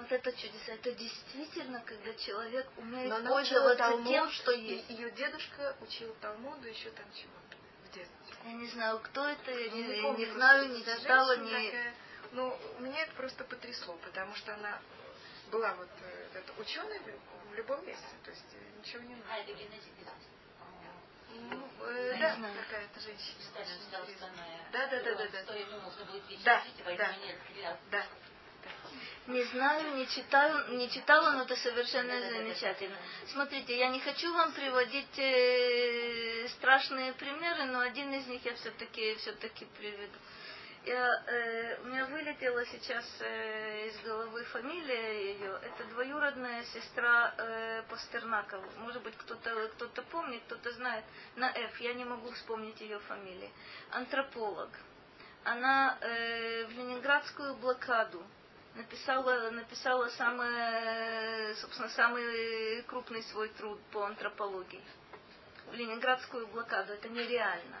[0.00, 0.72] Вот это чудеса.
[0.72, 4.88] Это действительно, когда человек умеет Но пользоваться Талмуд, тем, что есть.
[4.88, 8.36] Ее дедушка учил Талмуду еще там чего-то в детстве.
[8.46, 11.36] Я не знаю, кто это, я не, Ну, я помню не просто, знаю, не читала,
[11.36, 11.50] не...
[11.66, 11.94] такая.
[12.32, 14.80] Ну, меня это просто потрясло, потому что она
[15.52, 16.98] была вот э, это, ученой
[17.50, 19.42] в любом месте, то есть э, ничего не А, надо.
[19.42, 19.92] это генетик
[21.50, 22.54] Ну, э, Не да, знаю.
[22.54, 23.36] какая-то женщина.
[24.72, 25.42] Да, да, да, да, да.
[26.44, 27.18] Да, поэтому
[27.60, 27.78] да.
[27.90, 28.06] Да.
[29.26, 32.96] Не знаю, не читаю, не читала, но это совершенно замечательно.
[33.26, 39.14] Смотрите, я не хочу вам приводить э, страшные примеры, но один из них я все-таки
[39.16, 40.18] все-таки приведу.
[40.86, 45.60] Я, э, у меня вылетела сейчас э, из головы фамилия ее.
[45.62, 48.58] Это двоюродная сестра э, Пастернака.
[48.78, 51.04] Может быть, кто-то кто помнит, кто-то знает.
[51.36, 51.80] На F.
[51.80, 53.52] Я не могу вспомнить ее фамилии.
[53.90, 54.70] Антрополог.
[55.44, 58.24] Она э, в Ленинградскую блокаду
[58.74, 64.82] написала, написала самый, собственно, самый крупный свой труд по антропологии.
[65.66, 66.92] В Ленинградскую блокаду.
[66.92, 67.78] Это нереально.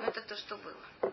[0.00, 1.12] Но это то, что было.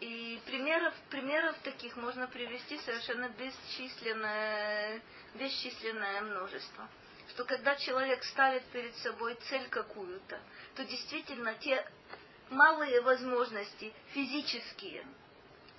[0.00, 5.00] И примеров, примеров таких можно привести совершенно бесчисленное,
[5.34, 6.88] бесчисленное множество.
[7.30, 10.40] Что когда человек ставит перед собой цель какую-то,
[10.74, 11.88] то действительно те
[12.50, 15.06] малые возможности физические,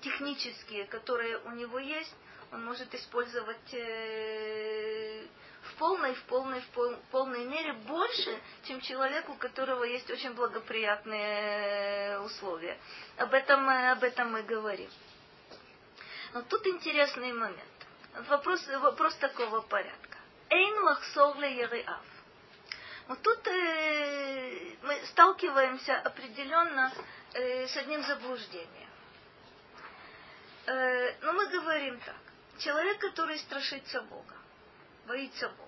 [0.05, 2.13] технические, которые у него есть,
[2.51, 5.25] он может использовать э,
[5.63, 10.33] в полной, в полной, в пол- полной мере больше, чем человек, у которого есть очень
[10.35, 12.77] благоприятные э, условия.
[13.17, 14.89] Об этом, э, об этом мы говорим.
[16.33, 17.87] Но тут интересный момент.
[18.29, 20.17] Вопрос, вопрос такого порядка.
[20.49, 22.05] Эйн махсор ле ериав.
[23.07, 26.93] Вот тут э, мы сталкиваемся определенно
[27.33, 28.84] э, с одним заблуждением.
[30.67, 32.15] Э, но мы говорим так.
[32.57, 34.33] Человек, который страшится Бога,
[35.07, 35.61] боится Бога.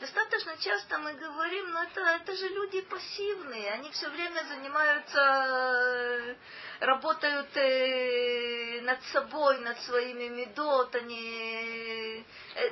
[0.00, 6.36] Достаточно часто мы говорим, но это, это же люди пассивные, они все время занимаются, э,
[6.80, 12.24] работают э, над собой, над своими медот, они,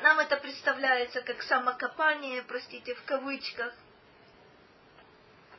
[0.02, 3.72] нам это представляется как самокопание, простите, в кавычках.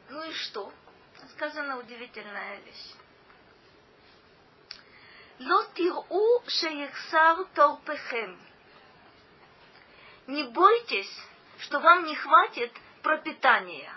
[0.10, 0.72] Ну и что?
[1.36, 2.94] Сказана удивительная вещь.
[5.40, 8.40] Ло тиру шеексар торпехем.
[10.26, 11.16] Не бойтесь,
[11.60, 12.72] что вам не хватит
[13.04, 13.94] пропитания.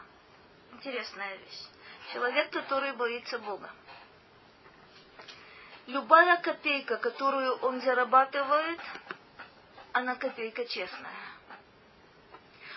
[0.73, 1.63] Интересная вещь.
[2.13, 3.71] Человек, который боится Бога.
[5.87, 8.81] Любая копейка, которую он зарабатывает,
[9.93, 11.25] она копейка честная.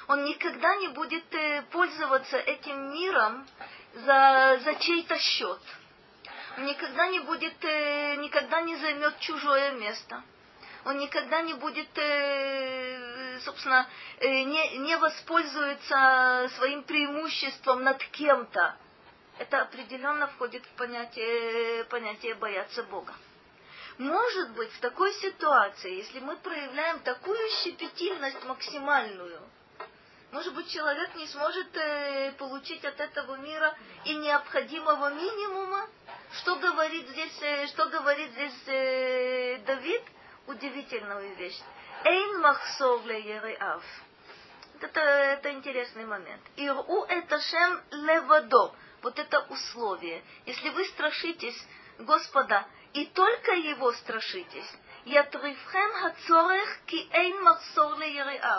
[0.08, 3.46] Он никогда не будет э, пользоваться этим миром
[3.94, 5.60] за, за чей-то счет–
[6.58, 10.24] никогда не будет, э, никогда не займет чужое место.
[10.86, 13.88] Он никогда не будет, э, собственно,
[14.20, 18.76] э, не, не воспользуется своим преимуществом над кем-то.
[19.40, 23.14] Это определенно входит в понятие, понятие бояться Бога.
[23.98, 29.42] Может быть, в такой ситуации, если мы проявляем такую щепетильность максимальную,
[30.32, 35.88] может быть, человек не сможет э, получить от этого мира и необходимого минимума,
[36.38, 40.02] что говорит здесь, э, что говорит здесь э, Давид?
[40.48, 41.60] Удивительную вещь.
[42.04, 43.22] Эйн махсор ле
[44.84, 46.42] это, это интересный момент.
[46.58, 48.76] Иру это шем левадо.
[49.02, 50.24] Вот это условие.
[50.46, 51.58] Если вы страшитесь
[52.00, 54.70] Господа и только Его страшитесь,
[55.06, 58.52] Ятрифхем хацорех ки эйн махсор ле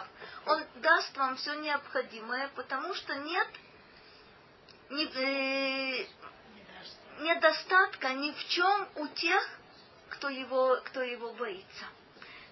[0.47, 3.49] Он даст вам все необходимое, потому что нет,
[4.91, 6.07] не, э,
[7.21, 9.49] недостатка ни в чем у тех,
[10.11, 11.85] кто его, кто его боится.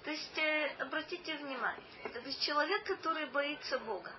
[0.05, 4.11] То есть, э, обратите внимание, то есть человек, который боится Бога,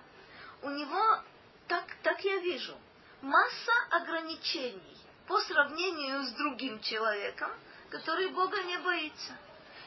[0.62, 1.22] у него,
[1.68, 2.74] так, так я вижу,
[3.20, 4.96] масса ограничений
[5.26, 7.50] по сравнению с другим человеком,
[7.90, 9.36] который Бога не боится.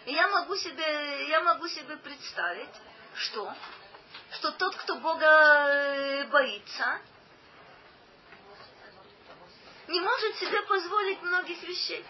[0.05, 2.75] И я могу себе, я могу себе представить,
[3.15, 3.53] что,
[4.31, 6.99] что тот, кто Бога э, боится,
[9.87, 12.05] не может себе позволить многих вещей.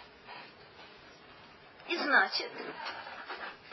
[1.88, 2.52] И значит,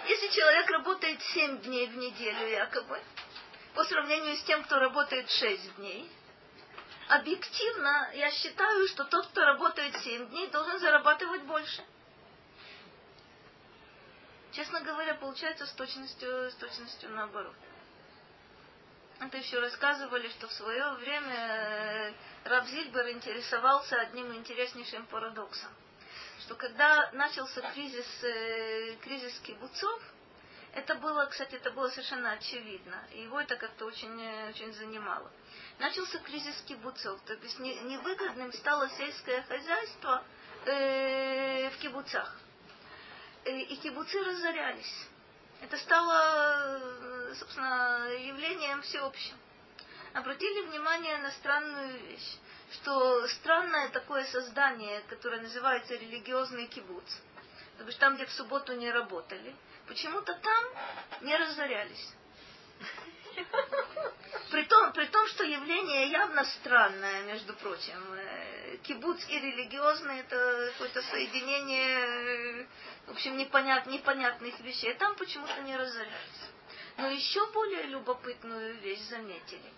[0.06, 3.00] если человек работает 7 дней в неделю якобы,
[3.74, 6.08] по сравнению с тем, кто работает 6 дней,
[7.08, 11.82] объективно я считаю, что тот, кто работает 7 дней, должен зарабатывать больше.
[14.52, 17.56] Честно говоря, получается с точностью, с точностью наоборот.
[19.26, 22.12] Это еще рассказывали, что в свое время э,
[22.44, 25.70] Раб Зильбер интересовался одним интереснейшим парадоксом.
[26.40, 30.02] Что когда начался кризис, э, кризис кибуцов,
[30.74, 33.02] это было, кстати, это было совершенно очевидно.
[33.12, 35.30] И его это как-то очень, э, очень занимало.
[35.78, 37.18] Начался кризис кибуцов.
[37.22, 40.22] То есть невыгодным стало сельское хозяйство
[40.66, 42.36] в кибуцах.
[43.44, 45.06] И кибуцы разорялись.
[45.60, 49.36] Это стало, собственно, явлением всеобщим.
[50.12, 52.36] Обратили внимание на странную вещь,
[52.72, 57.04] что странное такое создание, которое называется религиозный кибуц,
[57.78, 59.54] то есть там, где в субботу не работали,
[59.86, 60.64] почему-то там
[61.22, 62.14] не разорялись.
[64.50, 68.14] При том, при том, что явление явно странное, между прочим.
[68.14, 72.68] Э, кибуц и религиозный это какое-то соединение,
[73.06, 74.94] в общем, непонят, непонятных вещей.
[74.94, 76.53] Там почему-то не разорялись.
[76.96, 79.72] Но еще более любопытную вещь заметили,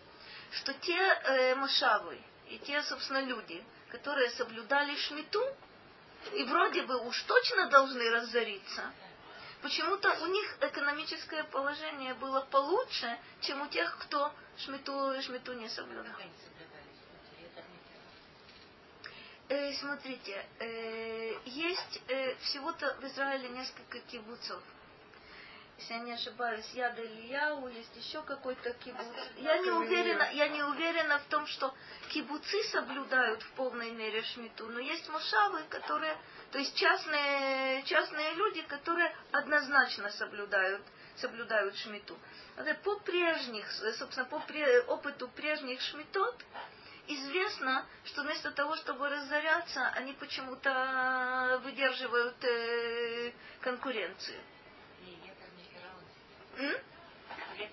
[0.50, 5.42] что те э, машавы и те, собственно, люди, которые соблюдали шмиту,
[6.34, 8.92] и вроде бы уж точно должны разориться,
[9.62, 16.14] почему-то у них экономическое положение было получше, чем у тех, кто шмиту, шмиту не соблюдал.
[19.48, 24.60] Э, смотрите, э, есть э, всего-то в Израиле несколько кибуцов.
[25.78, 29.04] Если я не ошибаюсь, Яда Ильяу, есть еще какой-то кибуц.
[29.36, 31.74] Я не, уверена, я не уверена в том, что
[32.08, 36.16] кибуцы соблюдают в полной мере шмиту, но есть мушавы, которые,
[36.50, 40.82] то есть частные, частные люди, которые однозначно соблюдают,
[41.16, 42.18] соблюдают шмиту.
[42.82, 44.42] По прежних, собственно, по
[44.88, 46.42] опыту прежних шмитот,
[47.06, 54.40] известно, что вместо того, чтобы разоряться, они почему-то выдерживают э, конкуренцию.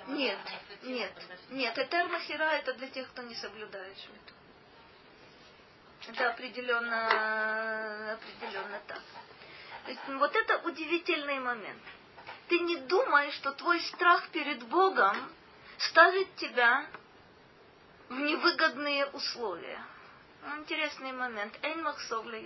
[0.08, 0.40] Нет,
[0.84, 1.12] нет,
[1.50, 1.78] нет.
[1.78, 4.34] Этер Махира это для тех, кто не соблюдает шмиту.
[6.08, 9.02] Это определенно, определенно так.
[9.86, 11.82] То есть, вот это удивительный момент.
[12.48, 15.16] Ты не думай, что твой страх перед Богом
[15.78, 16.86] ставит тебя
[18.10, 19.84] в невыгодные условия.
[20.58, 21.58] Интересный момент.
[21.64, 22.42] Эйн махсовле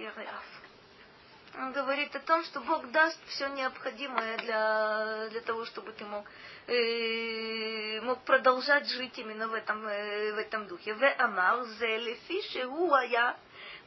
[1.58, 6.24] Говорит о том, что Бог даст все необходимое для, для того, чтобы ты мог,
[6.68, 10.94] э, мог продолжать жить именно в этом, э, в этом духе.
[10.94, 13.36] Ве амар зелефиши уая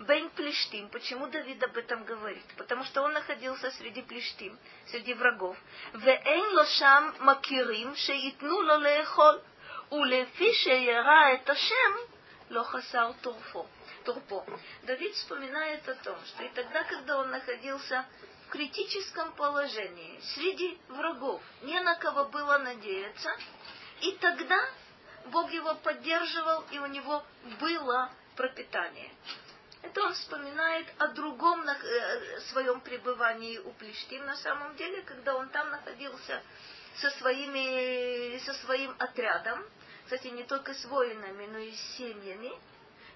[0.01, 0.89] бен плештим.
[0.89, 2.45] Почему Давид об этом говорит?
[2.57, 5.57] Потому что он находился среди плештим, среди врагов.
[5.93, 9.41] В эйн лошам макирим шеитну лолеехол.
[9.91, 11.99] Улефиши яра Эташем,
[12.51, 13.65] лохасар турфо.
[14.05, 14.45] Турпо.
[14.83, 18.07] Давид вспоминает о том, что и тогда, когда он находился
[18.47, 23.31] в критическом положении, среди врагов, не на кого было надеяться,
[24.01, 24.57] и тогда
[25.27, 27.25] Бог его поддерживал, и у него
[27.61, 29.11] было пропитание.
[29.83, 35.49] Это он вспоминает о другом э, своем пребывании у Плештим на самом деле, когда он
[35.49, 36.43] там находился
[36.97, 39.65] со, своими, со своим отрядом,
[40.05, 42.53] кстати, не только с воинами, но и с семьями,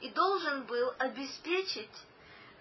[0.00, 1.90] и должен был обеспечить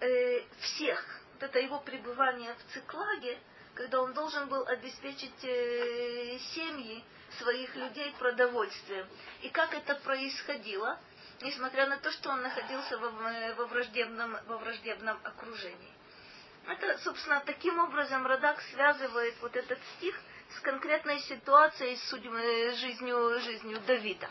[0.00, 1.20] э, всех.
[1.34, 3.38] Вот это его пребывание в Циклаге,
[3.74, 7.04] когда он должен был обеспечить э, семьи
[7.38, 9.06] своих людей продовольствием.
[9.42, 10.98] И как это происходило,
[11.42, 15.92] несмотря на то, что он находился во, во, враждебном, во враждебном окружении.
[16.66, 20.18] Это, собственно, таким образом Радак связывает вот этот стих–
[20.56, 24.28] с конкретной ситуацией, с судьбой, жизнью, жизнью Давида.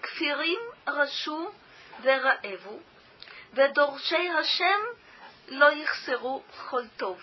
[0.00, 1.54] Кфирим рашу
[2.03, 2.79] вераеву,
[3.53, 4.81] ודורשי השם
[5.47, 7.19] לא יחסרו כל טוב.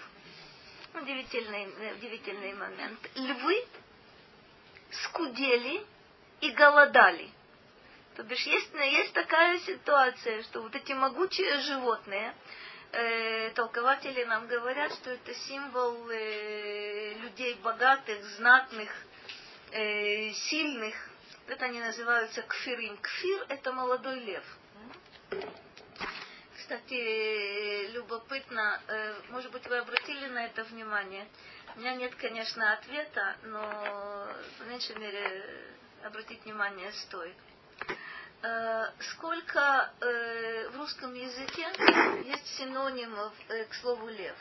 [0.95, 2.99] Удивительный, удивительный момент.
[3.17, 3.65] Львы
[4.91, 5.85] скудели
[6.41, 7.31] и голодали,
[8.17, 12.35] То бишь есть, есть такая ситуация, что вот эти могучие животные,
[12.93, 18.91] э, толкователи нам говорят, что это символ э, людей богатых, знатных,
[19.73, 20.95] э, сильных.
[21.47, 22.97] Это они называются кфирим.
[22.97, 24.45] Кфир – это молодой лев.
[26.56, 31.28] кстати, любопытно, э, может быть, вы обратили на это внимание.
[31.76, 34.28] У меня нет, конечно, ответа, но
[34.60, 35.44] в меньшей мере
[36.04, 37.36] обратить внимание стоит.
[38.44, 41.68] Э, сколько э, в русском языке
[42.26, 43.34] есть синонимов
[43.70, 44.38] к слову лев?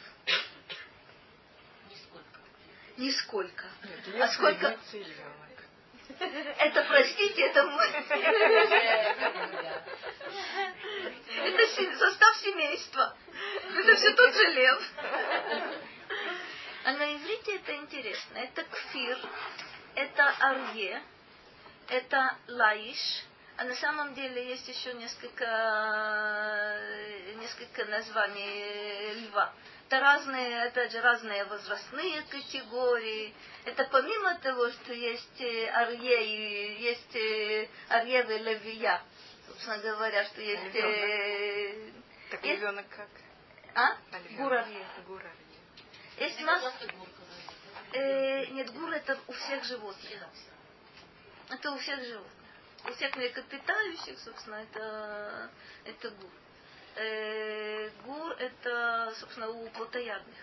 [1.89, 2.41] Нисколько.
[2.97, 3.67] Нисколько.
[4.23, 4.79] А сколько?
[6.59, 7.89] Это, простите, это мой.
[11.43, 13.17] Это состав семейства.
[13.77, 14.93] Это все тот же лев.
[16.85, 18.39] А на иврите это интересно.
[18.39, 19.19] Это кфир,
[19.95, 21.03] это арье,
[21.89, 23.25] это лаиш,
[23.57, 25.45] а на самом деле есть еще несколько,
[27.37, 29.53] несколько названий льва.
[29.87, 33.35] Это разные, опять же, разные возрастные категории.
[33.65, 39.03] Это помимо того, что есть э, арье и есть э, арье и левия,
[39.51, 40.75] собственно говоря, что есть...
[40.75, 41.91] Э,
[42.31, 42.61] так есть...
[42.61, 43.09] ребенок как?
[43.75, 43.97] А?
[44.37, 44.87] Гуравье.
[45.07, 45.33] Гуравье.
[46.19, 46.73] Есть масса...
[47.93, 50.29] Э, нет, гур это у всех животных.
[51.49, 52.33] Это у всех животных.
[52.85, 55.51] У всех млекопитающих, собственно, это,
[55.85, 56.31] это гур.
[56.97, 60.37] Э, гур это, собственно, у плотоядных.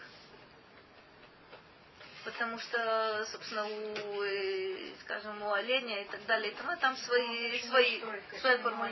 [2.27, 8.01] Потому что, собственно, у, э, скажем, у оленя и так далее, там, там свои, свои,
[8.41, 8.91] свои формулы.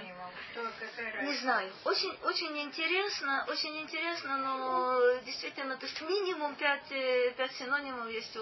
[1.21, 1.69] Не знаю.
[1.83, 8.37] Очень, очень интересно, очень интересно, но действительно, то есть минимум пять, э, пять синонимов есть
[8.37, 8.41] у,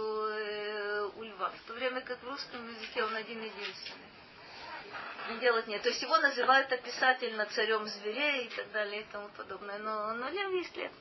[1.20, 5.82] у льва, в то время как в русском языке он один единственный делать нет.
[5.82, 9.80] То есть его называют описательно царем зверей и так далее и тому подобное.
[9.80, 10.92] Но, но лев есть лев.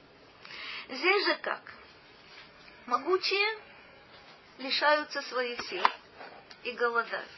[0.89, 1.60] Здесь же как?
[2.86, 3.72] Могучие
[4.59, 5.85] лишаются своих сил
[6.65, 7.31] и голодают.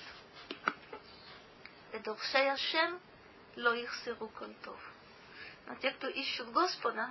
[1.92, 3.00] Эдовшеяшем
[3.56, 4.78] ло их сыру кольтов.
[5.66, 7.10] Но те, кто ищут Господа,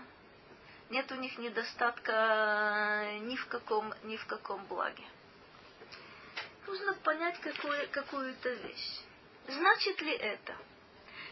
[0.89, 5.05] нет у них недостатка ни в каком, ни в каком благе.
[6.67, 8.99] Нужно понять какую, какую-то вещь.
[9.47, 10.55] Значит ли это,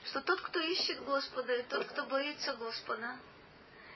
[0.05, 3.17] что тот, кто ищет Господа, и тот, кто боится Господа,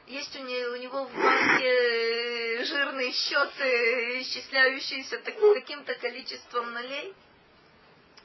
[0.07, 3.51] есть у него, у него в банке жирный счет,
[4.21, 7.13] исчисляющийся таким-то количеством нулей?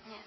[0.07, 0.27] Нет.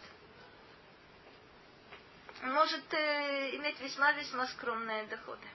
[2.42, 5.48] Может э, иметь весьма-весьма скромные доходы.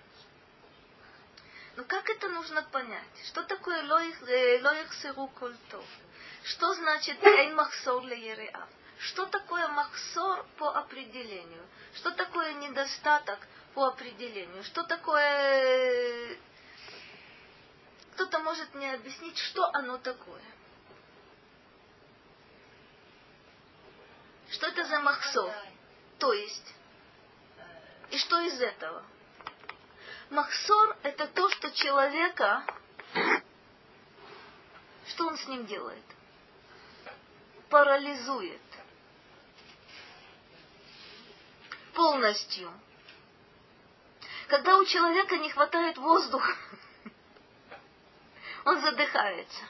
[1.76, 3.26] Но как это нужно понять?
[3.26, 5.84] Что такое лоих, э, сыру кольтов?
[6.44, 8.52] Что значит эйн махсор ле
[8.98, 11.64] что такое махсор по определению?
[11.94, 13.38] Что такое недостаток
[13.78, 14.64] по определению?
[14.64, 16.36] Что такое...
[18.14, 20.42] Кто-то может мне объяснить, что оно такое?
[24.50, 25.55] Что это за махсор?
[26.18, 26.74] То есть,
[28.10, 29.05] и что из этого?
[30.30, 32.64] Махсор– это то, что человека,
[35.06, 36.05] что он с ним делает?
[37.70, 38.60] Парализует.
[41.94, 42.72] полностью.
[44.48, 46.56] Когда у человека не хватает воздуха,
[48.64, 49.60] он задыхается.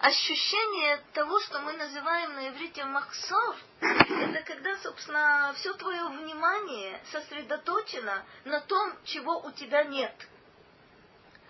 [0.00, 8.24] Ощущение того, что мы называем на иврите махсор, это когда, собственно, все твое внимание сосредоточено
[8.44, 10.14] на том, чего у тебя нет.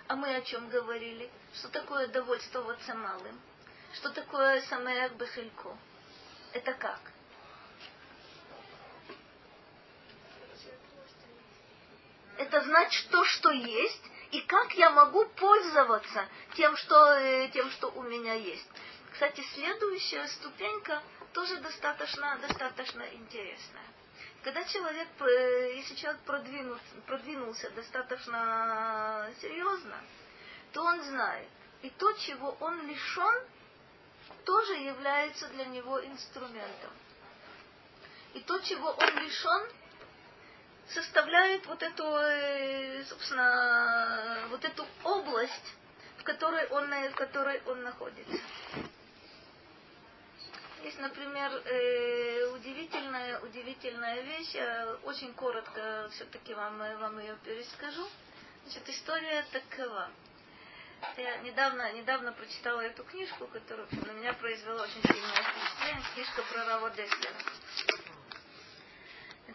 [0.08, 1.30] А мы о чем говорили?
[1.54, 3.38] Что такое довольствоваться малым?
[3.94, 5.76] Что такое самеях бехелько?
[6.54, 7.11] Это как?
[12.43, 14.02] Это знать то, что есть,
[14.32, 18.69] и как я могу пользоваться тем, что, э, тем, что у меня есть.
[19.12, 21.02] Кстати, следующая ступенька
[21.32, 23.86] тоже достаточно, достаточно интересная.
[24.43, 30.01] Когда человек, э, если человек продвинулся, продвинулся достаточно серьезно,
[30.73, 31.48] то он знает,
[31.82, 33.44] и то, чего он лишен,
[34.44, 36.90] тоже является для него инструментом.
[38.35, 39.69] И то, чего он лишен,
[40.88, 45.74] составляет вот эту, э, собственно, вот эту область,
[46.18, 48.38] в которой он, в которой он находится.
[50.82, 54.50] Есть, например, э, удивительная, удивительная вещь.
[54.54, 58.09] Я очень коротко все-таки вам, вам ее перескажу.
[58.64, 60.10] Значит, история такова.
[61.16, 66.04] Я недавно, недавно прочитала эту книжку, которая на меня произвела очень сильное впечатление.
[66.14, 66.92] Книжка про Рава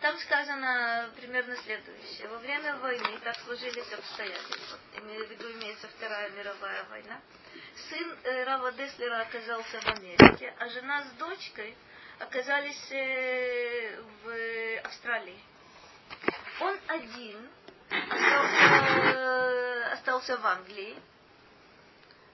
[0.01, 2.27] Там сказано примерно следующее.
[2.27, 4.77] Во время войны так сложились обстоятельства.
[4.97, 7.19] Имею в виду, имеется Вторая мировая война.
[7.89, 11.75] Сын э, Рава Деслера оказался в Америке, а жена с дочкой
[12.19, 15.39] оказались э, в Австралии.
[16.59, 17.49] Он один
[17.89, 20.95] остался, остался в Англии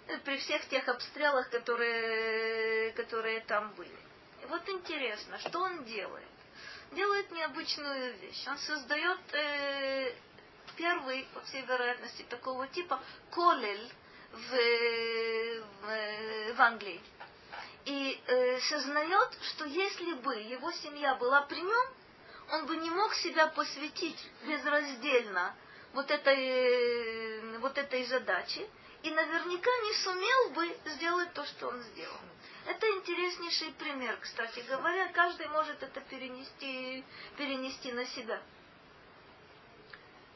[0.07, 3.95] э, при всех тех обстрелах, которые, которые там были.
[4.41, 6.32] И вот интересно, что он делает?
[6.95, 8.48] Делает необычную вещь.
[8.48, 10.14] Он создает э,
[10.76, 12.99] первый, по всей вероятности, такого типа
[13.32, 13.91] колель
[14.32, 14.49] в,
[15.82, 17.02] в, в Англии.
[17.86, 21.88] И э, сознает, что если бы его семья была при нем,
[22.52, 25.56] он бы не мог себя посвятить безраздельно
[25.94, 28.68] вот этой, вот этой задаче,
[29.02, 32.20] и наверняка не сумел бы сделать то, что он сделал.
[32.65, 35.11] Это интереснейший пример, кстати говоря.
[35.14, 37.03] Каждый может это перенести,
[37.38, 38.41] перенести на себя.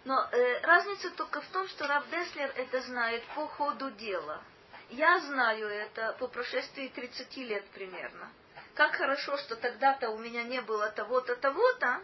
[0.03, 4.41] Но э, разница только в том, что Рав Деслер это знает по ходу дела.
[4.89, 8.31] Я знаю это по прошествии 30 лет примерно.
[8.73, 12.01] Как хорошо, что тогда-то у меня не было того-то, того-то,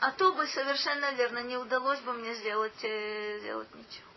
[0.00, 4.09] а то бы совершенно верно не удалось бы мне сделать, э, сделать ничего.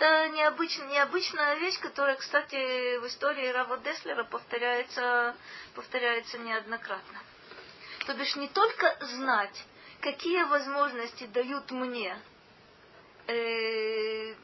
[0.00, 5.36] Это необычная, необычная вещь, которая, кстати, в истории Рава Деслера повторяется,
[5.74, 7.18] повторяется неоднократно.
[8.06, 9.62] То бишь не только знать,
[10.00, 12.18] какие возможности дают мне
[13.26, 14.34] э,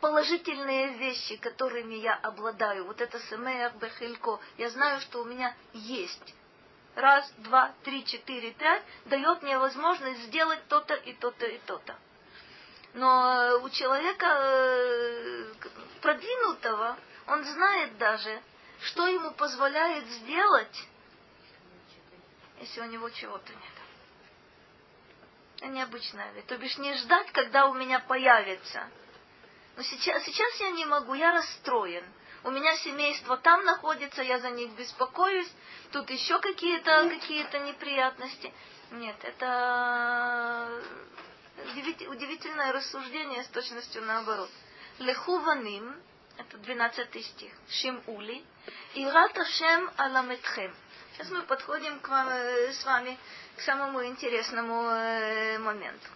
[0.00, 6.34] положительные вещи, которыми я обладаю, вот это семеях бехилько, я знаю, что у меня есть.
[6.94, 11.94] Раз, два, три, четыре, пять, дает мне возможность сделать то-то и то-то и то-то.
[12.98, 15.54] Но у человека э,
[16.02, 16.98] продвинутого,
[17.28, 18.42] он знает даже,
[18.80, 20.88] что ему позволяет сделать,
[22.58, 23.62] если у него чего-то нет.
[25.70, 26.46] Необычная вещь.
[26.46, 28.90] То бишь не ждать, когда у меня появится.
[29.76, 32.02] Но сейчас, сейчас я не могу, я расстроен.
[32.42, 35.52] У меня семейство там находится, я за них беспокоюсь,
[35.92, 38.52] тут еще какие-то какие неприятности.
[38.90, 40.82] Нет, это
[42.08, 44.50] удивительное рассуждение с точностью наоборот.
[44.98, 45.96] Лехуваним,
[46.36, 48.44] это 12 стих, Шимули,
[48.94, 50.74] и Раташем Аламетхем.
[51.12, 53.18] Сейчас мы подходим к вам, э, с вами
[53.56, 56.08] к самому интересному э, моменту.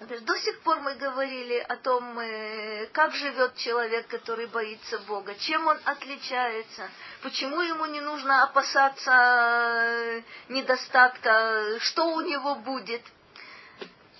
[0.00, 5.66] До сих пор мы говорили о том, э, как живет человек, который боится Бога, чем
[5.66, 6.90] он отличается,
[7.22, 13.02] почему ему не нужно опасаться недостатка, что у него будет.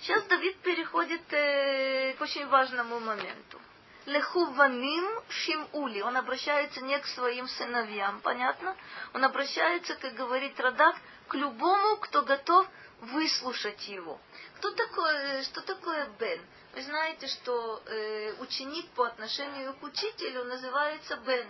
[0.05, 3.59] Сейчас Давид переходит э, к очень важному моменту.
[4.05, 6.01] Лехуваним шимули.
[6.01, 8.75] Он обращается не к своим сыновьям, понятно?
[9.15, 10.95] Он обращается, как говорит Радак,
[11.27, 12.67] к любому, кто готов
[13.01, 14.19] выслушать его.
[14.57, 16.39] Кто такой, что такое Бен?
[16.75, 21.47] Вы знаете, что э, ученик по отношению к учителю называется Бен.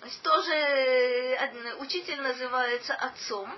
[0.00, 3.52] То есть тоже э, учитель называется отцом,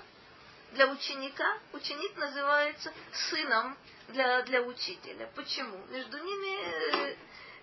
[0.73, 2.91] для ученика, ученик называется
[3.29, 3.77] сыном
[4.09, 5.29] для, для учителя.
[5.35, 5.77] Почему?
[5.89, 7.15] Между ними э,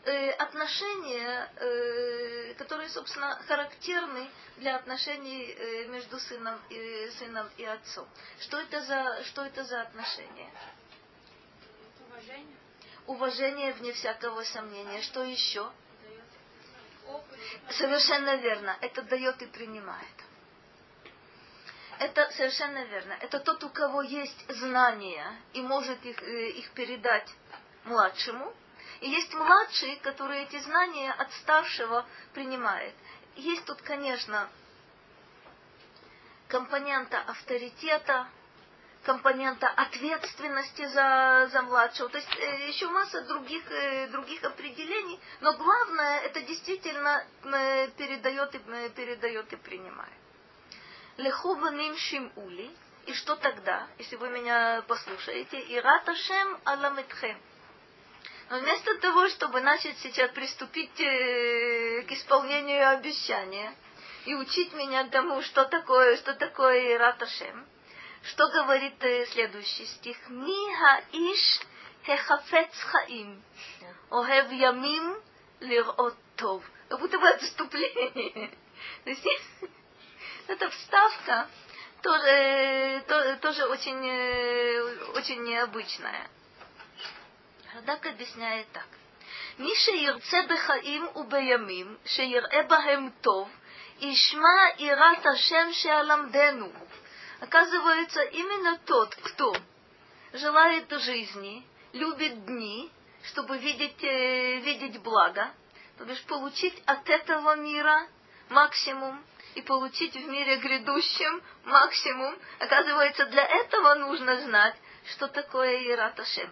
[0.05, 4.29] э, отношения, э, которые, собственно, характерны
[4.59, 8.09] для отношений э, между сыном и, сыном и отцом.
[8.41, 10.51] Что это за, что это за отношения?
[12.09, 12.57] Уважение.
[13.07, 15.03] Уважение, вне всякого сомнения.
[15.03, 15.71] Что еще?
[17.71, 18.77] Совершенно верно.
[18.81, 20.20] Это дает и принимает.
[22.01, 23.13] Это совершенно верно.
[23.21, 27.29] Это тот, у кого есть знания и может их, э, их передать
[27.85, 28.55] младшему.
[29.03, 32.95] И есть младший, который эти знания от старшего принимает.
[33.37, 34.49] Есть тут, конечно,
[36.49, 38.29] компонента авторитета,
[39.05, 42.09] компонента ответственности за, за младшего.
[42.09, 48.55] То есть э, еще масса других, э, других определений, но главное это действительно э, передает,
[48.55, 48.59] и,
[48.89, 50.20] передает и принимает.
[51.21, 52.71] Лехуваним шимули.
[53.07, 55.61] И что тогда, если вы меня послушаете?
[55.61, 57.39] И раташем аламетхем.
[58.49, 63.75] Но вместо того, чтобы начать сейчас приступить э, к исполнению обещания
[64.25, 67.67] и учить меня тому, что такое, что такое Раташем,
[68.23, 70.17] что говорит э, следующий стих?
[70.29, 71.61] Миха иш
[72.07, 73.43] хехафец хаим,
[74.11, 75.23] охев ямим
[75.61, 76.65] лирот тов.
[76.89, 78.51] Как будто бы отступление.
[80.50, 81.48] То есть эта вставка
[82.02, 86.30] тоже, тоже, тоже очень, э, очень необычная.
[87.74, 88.88] Радак объясняет так.
[89.60, 93.50] מי שירצה בחיים ובימים, שיראה בהם טוב,
[94.00, 96.72] ישמע יראת השם שאלמדנו.
[97.42, 99.56] Оказывается, именно тот, кто
[100.34, 102.90] желает жизни, любит дни,
[103.24, 105.52] чтобы видеть, э, видеть благо,
[105.98, 108.08] то бишь получить от этого мира
[108.50, 109.24] максимум
[109.55, 112.37] и получить в мире грядущем максимум.
[112.59, 116.51] Оказывается, для этого нужно знать, что такое Ираташем.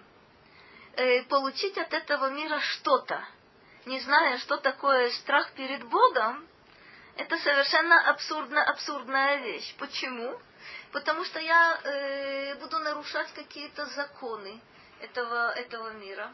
[0.96, 3.24] Э, получить от этого мира что-то,
[3.86, 6.46] не зная, что такое страх перед Богом,
[7.16, 9.74] это совершенно абсурдно, абсурдная вещь.
[9.78, 10.40] Почему?
[10.92, 14.60] Потому что я э, буду нарушать какие-то законы
[15.00, 16.32] этого, этого мира.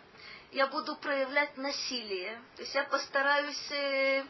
[0.52, 2.40] Я буду проявлять насилие.
[2.56, 4.24] То есть я постараюсь, э,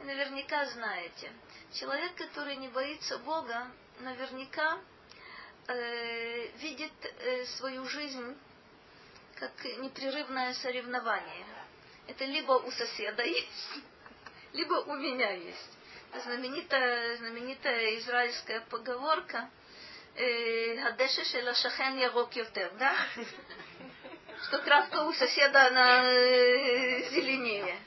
[0.00, 1.32] наверняка знаете,
[1.74, 3.68] человек, который не боится Бога,
[4.00, 4.78] наверняка
[5.66, 8.36] э, видит э, свою жизнь
[9.36, 11.46] как непрерывное соревнование.
[12.06, 13.68] Это либо у соседа есть,
[14.52, 15.70] либо у меня есть
[16.22, 19.50] знаменитая, знаменитая израильская поговорка
[20.14, 22.94] «Гадеша шела шахен ярок йотер», да?
[24.44, 27.80] Что травка у соседа, она э, зеленее.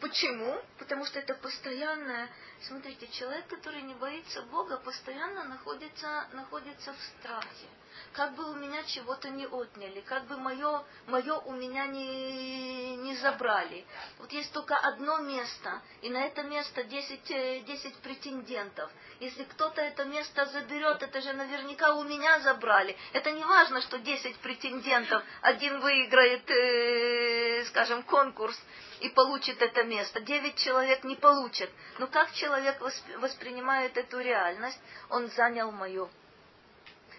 [0.00, 0.60] Почему?
[0.78, 2.28] Потому что это постоянное
[2.66, 7.68] Смотрите, человек, который не боится Бога, постоянно находится, находится в страхе.
[8.12, 13.16] Как бы у меня чего-то не отняли, как бы мое, мое у меня не, не
[13.16, 13.84] забрали.
[14.18, 18.90] Вот есть только одно место, и на это место 10, 10 э, претендентов.
[19.20, 22.96] Если кто-то это место заберет, это же наверняка у меня забрали.
[23.12, 28.58] Это не важно, что 10 претендентов, один выиграет, э, скажем, конкурс,
[29.00, 30.20] и получит это место.
[30.20, 31.70] Девять человек не получат.
[31.98, 32.80] Но как человек
[33.18, 34.80] воспринимает эту реальность?
[35.10, 36.08] Он занял мое.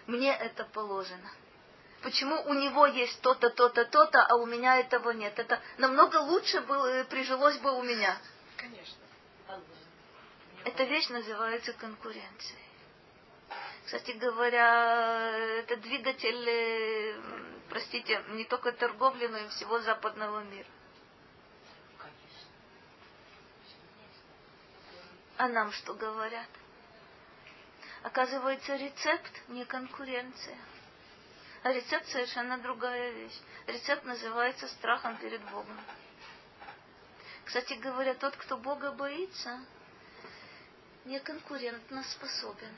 [0.06, 1.30] Мне это положено.
[2.02, 5.38] Почему у него есть то-то, то-то, то-то, а у меня этого нет?
[5.38, 8.16] Это намного лучше было, э, прижилось бы у меня.
[8.56, 8.98] Конечно.
[10.64, 12.66] Эта вещь называется конкуренцией.
[13.84, 17.20] Кстати говоря, это двигатель, э,
[17.70, 20.68] простите, не только торговли, но и всего западного мира.
[25.38, 26.48] А нам что говорят?
[28.06, 30.56] Оказывается, рецепт не конкуренция.
[31.64, 33.36] А рецепт совершенно другая вещь.
[33.66, 35.76] Рецепт называется страхом перед Богом.
[37.44, 39.58] Кстати говоря, тот, кто Бога боится,
[41.04, 42.72] не конкурентно способен.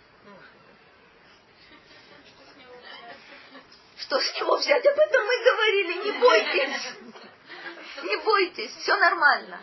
[3.99, 4.87] Что с него взять?
[4.87, 6.05] Об этом мы говорили.
[6.05, 6.97] Не бойтесь.
[8.03, 8.75] Не бойтесь.
[8.77, 9.61] Все нормально.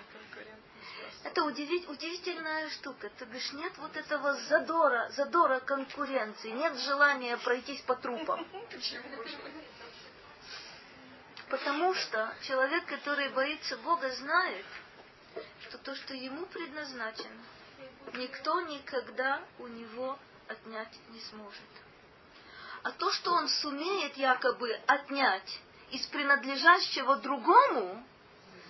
[1.35, 3.09] Это удивить, удивительная штука.
[3.19, 8.47] То бишь нет вот этого задора, задора конкуренции, нет желания пройтись по трупам.
[11.49, 14.65] Потому что человек, который боится Бога, знает,
[15.63, 17.43] что то, что ему предназначено,
[18.13, 20.17] никто никогда у него
[20.47, 21.69] отнять не сможет.
[22.83, 25.59] А то, что он сумеет якобы отнять
[25.91, 28.05] из принадлежащего другому,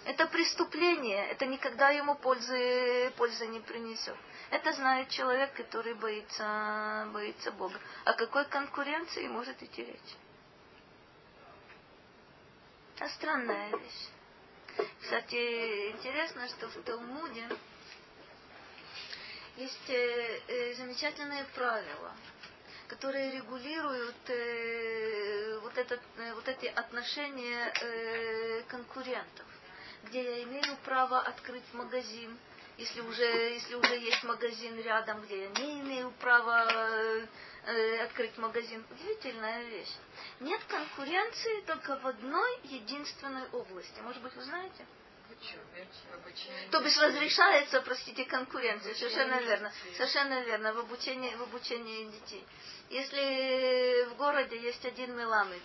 [0.06, 4.16] это преступление, это никогда ему пользы, пользы не принесет.
[4.52, 7.80] Это знает человек, который боится, боится Бога.
[8.06, 10.16] О какой конкуренции может идти речь?
[12.98, 14.88] Это странная вещь.
[15.02, 17.48] Кстати, интересно, что в Талмуде
[19.58, 22.12] есть э, э, замечательные правила,
[22.88, 26.02] которые регулируют э, вот, этот,
[26.36, 27.74] вот эти отношения
[28.68, 29.46] конкурентов
[30.06, 32.38] где я имею право открыть магазин,
[32.78, 36.68] если уже, если уже есть магазин рядом, где я не имею права
[37.66, 38.86] э, открыть магазин.
[38.92, 39.94] Удивительная вещь.
[40.42, 44.00] Нет конкуренции только в одной единственной области.
[44.02, 44.86] Может быть, вы знаете?
[46.72, 48.94] То бишь разрешается, простите, конкуренция.
[48.96, 49.72] Совершенно верно.
[49.96, 50.74] Совершенно верно.
[50.74, 52.46] В обучении, в обучении детей.
[52.90, 55.62] Если в городе есть один меламед,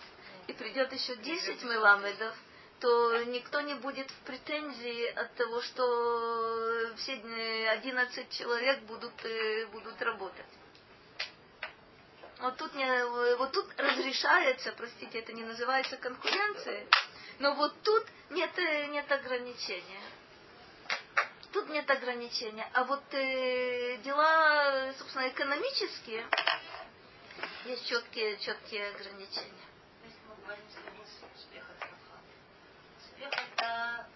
[0.47, 2.35] и придет еще 10 меламедов,
[2.81, 10.01] то никто не будет в претензии от того, что все 11 человек будут, э, будут
[10.01, 10.45] работать.
[12.39, 13.05] Вот тут, не,
[13.35, 16.87] вот тут разрешается, простите, это не называется конкуренцией,
[17.37, 20.01] но вот тут нет, э, нет ограничения.
[21.51, 22.67] Тут нет ограничения.
[22.73, 26.25] А вот э, дела, собственно, экономические,
[27.65, 29.67] есть четкие, четкие ограничения.
[33.21, 34.07] Успех это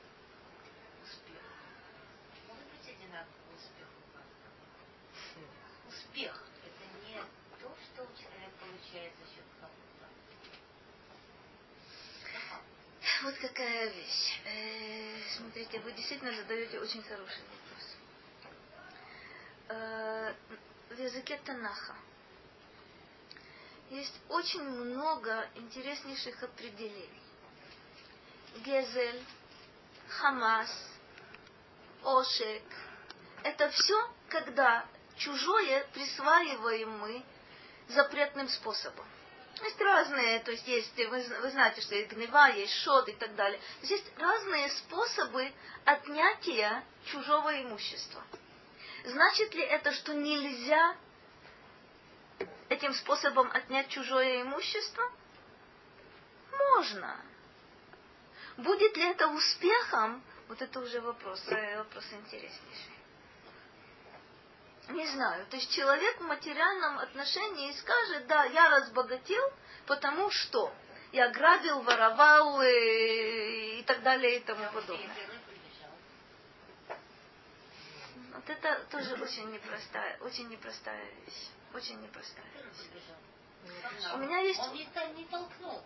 [1.03, 1.43] успех.
[2.47, 4.55] Может быть одинаковый успех у каждого.
[5.87, 7.21] Успех это не
[7.61, 10.05] то, что у человека получается за счет кого-то.
[13.23, 14.41] Вот какая вещь.
[14.45, 17.97] Э, смотрите, вы действительно задаете очень хороший вопрос.
[19.69, 20.33] Э,
[20.89, 21.95] в языке Танаха
[23.91, 27.24] есть очень много интереснейших определений.
[28.63, 29.23] Гезель,
[30.07, 30.69] Хамас,
[32.03, 32.63] Ошек.
[33.43, 34.85] Это все, когда
[35.17, 37.23] чужое присваиваем мы
[37.89, 39.05] запретным способом.
[39.63, 43.35] Есть разные, то есть есть, вы, вы знаете, что есть гнева, есть шот и так
[43.35, 43.57] далее.
[43.57, 45.51] То есть, есть разные способы
[45.85, 48.21] отнятия чужого имущества.
[49.05, 50.97] Значит ли это, что нельзя
[52.67, 55.09] этим способом отнять чужое имущество?
[56.51, 57.17] Можно.
[58.57, 60.23] Будет ли это успехом?
[60.47, 62.95] Вот это уже вопрос, э, вопрос интереснейший.
[64.89, 65.45] Не знаю.
[65.47, 69.51] То есть человек в материальном отношении скажет, да, я разбогател,
[69.87, 70.71] потому что
[71.11, 75.29] я грабил, воровал и, э, и так далее и тому подобное.
[78.33, 81.49] Вот это тоже очень непростая, очень непростая вещь.
[81.73, 84.13] Очень непростая вещь.
[84.13, 84.59] У меня есть...
[84.59, 85.83] Он не, не толкнул.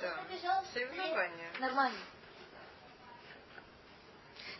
[0.00, 0.62] Да.
[0.72, 1.50] Соревнования.
[1.58, 1.98] Нормально.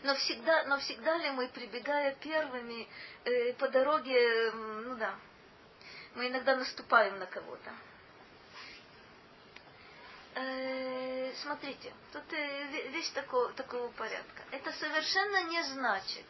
[0.03, 2.87] Но всегда, но всегда ли мы, прибегая первыми
[3.25, 5.15] э, по дороге, э, ну да,
[6.15, 7.71] мы иногда наступаем на кого-то.
[10.35, 14.43] Э, смотрите, тут э, вещь такого, такого порядка.
[14.51, 16.25] Это совершенно не значит,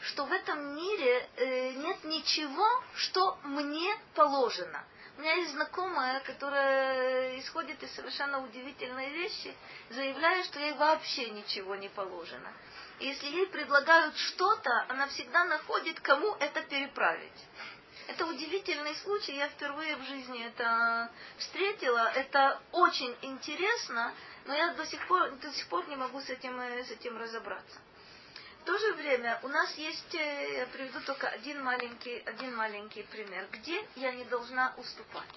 [0.00, 4.82] что в этом мире э, нет ничего, что мне положено.
[5.20, 9.54] У меня есть знакомая, которая исходит из совершенно удивительной вещи,
[9.90, 12.50] заявляя, что ей вообще ничего не положено.
[13.00, 17.46] И если ей предлагают что-то, она всегда находит, кому это переправить.
[18.06, 22.10] Это удивительный случай, я впервые в жизни это встретила.
[22.14, 24.14] Это очень интересно,
[24.46, 27.78] но я до сих пор, до сих пор не могу с этим, с этим разобраться.
[28.60, 33.02] В то же время у нас есть, э, я приведу только один маленький, один маленький
[33.04, 35.28] пример, где я не должна уступать.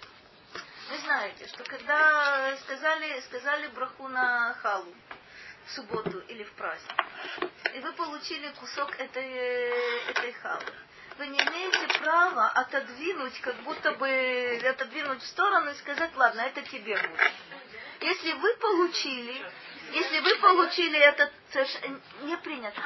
[0.89, 4.93] Вы знаете, что когда сказали, сказали браху на халу
[5.65, 6.93] в субботу или в праздник,
[7.73, 9.31] и вы получили кусок этой,
[10.09, 10.65] этой халы,
[11.17, 16.61] вы не имеете права отодвинуть, как будто бы отодвинуть в сторону и сказать, ладно, это
[16.63, 17.31] тебе будет.
[18.01, 19.41] Если вы получили,
[19.93, 21.31] если вы получили этот
[22.23, 22.81] не принято.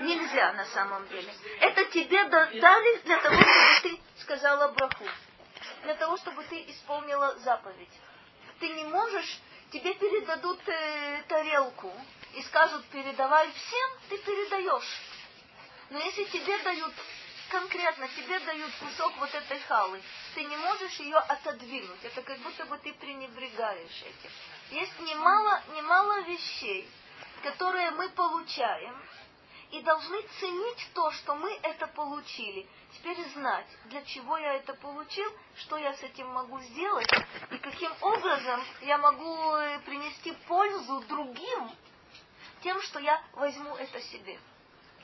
[0.00, 1.32] Нельзя на самом деле.
[1.60, 5.06] Это тебе дали для того, чтобы ты сказала браху.
[5.84, 7.92] Для того, чтобы ты исполнила заповедь.
[8.58, 9.38] Ты не можешь,
[9.70, 11.92] тебе передадут э, тарелку
[12.34, 15.00] и скажут, передавай всем, ты передаешь.
[15.90, 16.92] Но если тебе дают
[17.50, 20.02] конкретно, тебе дают кусок вот этой халы,
[20.34, 22.02] ты не можешь ее отодвинуть.
[22.02, 24.30] Это как будто бы ты пренебрегаешь этим.
[24.70, 26.88] Есть немало, немало вещей,
[27.42, 29.00] которые мы получаем,
[29.74, 32.68] и должны ценить то, что мы это получили.
[32.92, 37.08] Теперь знать, для чего я это получил, что я с этим могу сделать,
[37.50, 41.72] и каким образом я могу э, принести пользу другим
[42.62, 44.38] тем, что я возьму это себе.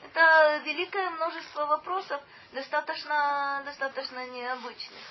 [0.03, 2.21] Это великое множество вопросов,
[2.53, 5.03] достаточно, достаточно необычных.